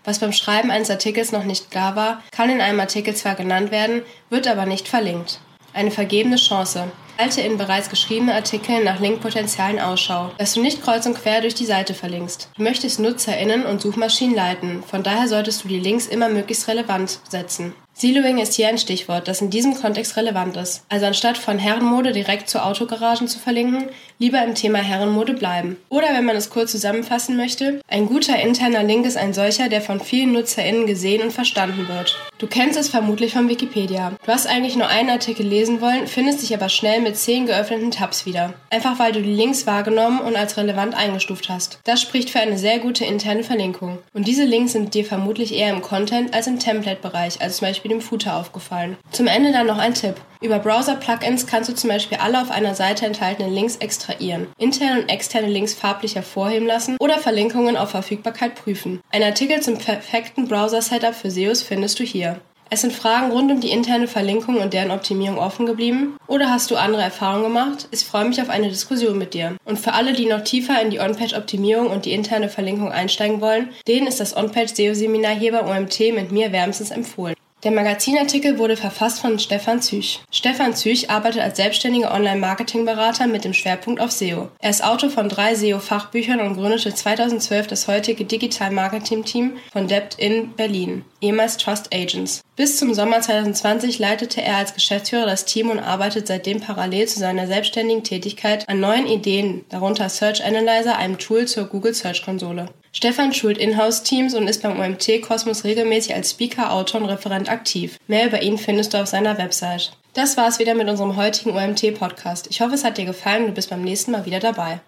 Was 0.03 0.19
beim 0.19 0.33
Schreiben 0.33 0.71
eines 0.71 0.89
Artikels 0.89 1.31
noch 1.31 1.45
nicht 1.45 1.71
klar 1.71 1.95
war, 1.95 2.21
kann 2.31 2.49
in 2.49 2.59
einem 2.59 2.81
Artikel 2.81 3.15
zwar 3.15 3.35
genannt 3.35 3.71
werden, 3.71 4.01
wird 4.29 4.47
aber 4.47 4.65
nicht 4.65 4.89
verlinkt. 4.89 5.39
Eine 5.73 5.91
vergebene 5.91 6.35
Chance. 6.35 6.91
Halte 7.17 7.41
in 7.41 7.57
bereits 7.57 7.89
geschriebenen 7.89 8.35
Artikeln 8.35 8.83
nach 8.83 8.99
Linkpotenzialen 8.99 9.79
Ausschau, 9.79 10.31
dass 10.37 10.53
du 10.53 10.61
nicht 10.61 10.83
kreuz 10.83 11.05
und 11.07 11.15
quer 11.15 11.41
durch 11.41 11.55
die 11.55 11.65
Seite 11.65 11.95
verlinkst. 11.95 12.49
Du 12.55 12.61
möchtest 12.61 12.99
NutzerInnen 12.99 13.65
und 13.65 13.81
Suchmaschinen 13.81 14.35
leiten, 14.35 14.83
von 14.83 15.01
daher 15.01 15.27
solltest 15.27 15.63
du 15.63 15.67
die 15.67 15.79
Links 15.79 16.05
immer 16.05 16.29
möglichst 16.29 16.67
relevant 16.67 17.19
setzen. 17.27 17.73
Siloing 17.93 18.37
ist 18.37 18.53
hier 18.53 18.67
ein 18.67 18.77
Stichwort, 18.77 19.27
das 19.27 19.41
in 19.41 19.49
diesem 19.49 19.73
Kontext 19.73 20.17
relevant 20.17 20.55
ist. 20.55 20.85
Also 20.87 21.07
anstatt 21.07 21.35
von 21.35 21.57
Herrenmode 21.57 22.11
direkt 22.11 22.47
zu 22.47 22.63
Autogaragen 22.63 23.27
zu 23.27 23.39
verlinken, 23.39 23.89
lieber 24.19 24.43
im 24.43 24.55
Thema 24.55 24.79
Herrenmode 24.79 25.33
bleiben. 25.33 25.77
Oder 25.89 26.07
wenn 26.13 26.25
man 26.25 26.35
es 26.35 26.49
kurz 26.49 26.71
zusammenfassen 26.71 27.37
möchte, 27.37 27.81
ein 27.87 28.07
guter 28.07 28.39
interner 28.39 28.83
Link 28.83 29.05
ist 29.05 29.17
ein 29.17 29.33
solcher, 29.33 29.69
der 29.69 29.81
von 29.81 29.99
vielen 29.99 30.33
NutzerInnen 30.33 30.87
gesehen 30.87 31.21
und 31.21 31.31
verstanden 31.31 31.87
wird. 31.87 32.17
Du 32.37 32.47
kennst 32.47 32.77
es 32.77 32.89
vermutlich 32.89 33.33
von 33.33 33.49
Wikipedia. 33.49 34.13
Du 34.23 34.31
hast 34.31 34.47
eigentlich 34.47 34.75
nur 34.75 34.87
einen 34.87 35.09
Artikel 35.09 35.45
lesen 35.45 35.81
wollen, 35.81 36.07
findest 36.07 36.41
dich 36.41 36.53
aber 36.53 36.69
schnell 36.69 37.01
mit 37.01 37.17
zehn 37.17 37.45
geöffneten 37.45 37.91
Tabs 37.91 38.25
wieder. 38.25 38.53
Einfach 38.69 38.99
weil 38.99 39.11
du 39.11 39.21
die 39.21 39.33
Links 39.33 39.65
wahrgenommen 39.65 40.19
und 40.19 40.35
als 40.35 40.57
relevant 40.57 40.95
eingestuft 40.95 41.49
hast. 41.49 41.79
Das 41.83 42.01
spricht 42.01 42.29
für 42.29 42.39
eine 42.39 42.57
sehr 42.57 42.79
gute 42.79 43.05
interne 43.05 43.43
Verlinkung. 43.43 43.99
Und 44.13 44.27
diese 44.27 44.45
Links 44.45 44.73
sind 44.73 44.93
dir 44.93 45.05
vermutlich 45.05 45.53
eher 45.53 45.71
im 45.71 45.81
Content 45.81 46.33
als 46.33 46.47
im 46.47 46.59
Template-Bereich, 46.59 47.41
also 47.41 47.59
zum 47.59 47.67
Beispiel 47.67 47.89
dem 47.89 48.01
Footer 48.01 48.35
aufgefallen. 48.35 48.97
Zum 49.11 49.27
Ende 49.27 49.51
dann 49.51 49.67
noch 49.67 49.77
ein 49.77 49.93
Tipp. 49.93 50.15
Über 50.41 50.59
Browser-Plugins 50.59 51.47
kannst 51.47 51.69
du 51.69 51.73
zum 51.73 51.89
Beispiel 51.89 52.19
alle 52.19 52.41
auf 52.41 52.51
einer 52.51 52.75
Seite 52.75 53.05
enthaltenen 53.05 53.53
Links 53.53 53.77
extrahieren, 53.77 54.47
interne 54.57 55.01
und 55.01 55.09
externe 55.09 55.47
Links 55.47 55.73
farblich 55.73 56.15
hervorheben 56.15 56.67
lassen 56.67 56.97
oder 56.99 57.17
Verlinkungen 57.17 57.75
auf 57.75 57.89
Verfügbarkeit 57.89 58.55
prüfen. 58.55 59.01
Ein 59.11 59.23
Artikel 59.23 59.61
zum 59.61 59.77
perfekten 59.77 60.47
Browser-Setup 60.47 61.15
für 61.15 61.31
SEOs 61.31 61.63
findest 61.63 61.99
du 61.99 62.03
hier. 62.03 62.39
Es 62.69 62.81
sind 62.81 62.91
Fragen 62.91 63.31
rund 63.31 63.49
um 63.49 63.61
die 63.61 63.71
interne 63.71 64.07
Verlinkung 64.07 64.57
und 64.57 64.73
deren 64.73 64.91
Optimierung 64.91 65.37
offen 65.39 65.65
geblieben? 65.65 66.17
Oder 66.27 66.51
hast 66.51 66.69
du 66.69 66.75
andere 66.75 67.01
Erfahrungen 67.01 67.43
gemacht? 67.43 67.87
Ich 67.91 68.01
freue 68.01 68.25
mich 68.25 68.41
auf 68.41 68.49
eine 68.49 68.67
Diskussion 68.67 69.17
mit 69.17 69.33
dir. 69.33 69.55
Und 69.63 69.79
für 69.79 69.93
alle, 69.93 70.11
die 70.11 70.25
noch 70.25 70.43
tiefer 70.43 70.81
in 70.81 70.89
die 70.89 70.99
On-Page-Optimierung 70.99 71.87
und 71.87 72.03
die 72.03 72.11
interne 72.11 72.49
Verlinkung 72.49 72.91
einsteigen 72.91 73.39
wollen, 73.39 73.69
denen 73.87 74.07
ist 74.07 74.19
das 74.19 74.35
On-Page-SEO-Seminar 74.35 75.35
hier 75.35 75.53
bei 75.53 75.63
OMT 75.63 76.13
mit 76.13 76.31
mir 76.33 76.51
wärmstens 76.51 76.91
empfohlen. 76.91 77.35
Der 77.63 77.71
Magazinartikel 77.71 78.59
wurde 78.59 78.77
verfasst 78.77 79.19
von 79.19 79.39
Stefan 79.39 79.81
Züch. 79.81 80.19
Stefan 80.29 80.75
Züch 80.75 81.09
arbeitet 81.09 81.41
als 81.41 81.57
selbstständiger 81.57 82.13
Online-Marketing-Berater 82.13 83.25
mit 83.25 83.45
dem 83.45 83.53
Schwerpunkt 83.55 83.99
auf 83.99 84.11
SEO. 84.11 84.49
Er 84.59 84.69
ist 84.69 84.83
Autor 84.83 85.09
von 85.09 85.27
drei 85.27 85.55
SEO-Fachbüchern 85.55 86.39
und 86.39 86.53
gründete 86.53 86.93
2012 86.93 87.65
das 87.65 87.87
heutige 87.87 88.25
Digital-Marketing-Team 88.25 89.53
von 89.71 89.87
Debt 89.87 90.13
in 90.19 90.53
Berlin, 90.53 91.03
ehemals 91.19 91.57
Trust 91.57 91.91
Agents. 91.91 92.41
Bis 92.55 92.77
zum 92.77 92.93
Sommer 92.93 93.21
2020 93.21 93.97
leitete 93.97 94.43
er 94.43 94.57
als 94.57 94.75
Geschäftsführer 94.75 95.25
das 95.25 95.45
Team 95.45 95.71
und 95.71 95.79
arbeitet 95.79 96.27
seitdem 96.27 96.59
parallel 96.59 97.07
zu 97.07 97.17
seiner 97.17 97.47
selbstständigen 97.47 98.03
Tätigkeit 98.03 98.69
an 98.69 98.79
neuen 98.79 99.07
Ideen, 99.07 99.65
darunter 99.69 100.09
Search 100.09 100.45
Analyzer, 100.45 100.95
einem 100.95 101.17
Tool 101.17 101.47
zur 101.47 101.65
Google 101.65 101.95
Search 101.95 102.23
Konsole. 102.23 102.69
Stefan 102.97 103.31
schult 103.31 103.59
Inhouse-Teams 103.59 104.33
und 104.33 104.47
ist 104.47 104.63
beim 104.63 104.79
OMT 104.79 105.21
Kosmos 105.21 105.63
regelmäßig 105.63 106.15
als 106.15 106.31
Speaker, 106.31 106.73
Autor 106.73 107.01
und 107.01 107.09
Referent 107.09 107.47
aktiv. 107.47 107.99
Mehr 108.07 108.25
über 108.25 108.41
ihn 108.41 108.57
findest 108.57 108.91
du 108.91 108.97
auf 108.99 109.05
seiner 109.05 109.37
Website. 109.37 109.91
Das 110.15 110.35
war's 110.35 110.57
wieder 110.57 110.73
mit 110.73 110.89
unserem 110.89 111.15
heutigen 111.15 111.51
OMT-Podcast. 111.51 112.47
Ich 112.49 112.59
hoffe, 112.59 112.73
es 112.73 112.83
hat 112.83 112.97
dir 112.97 113.05
gefallen 113.05 113.43
und 113.43 113.49
du 113.49 113.53
bist 113.53 113.69
beim 113.69 113.83
nächsten 113.83 114.09
Mal 114.13 114.25
wieder 114.25 114.39
dabei. 114.39 114.79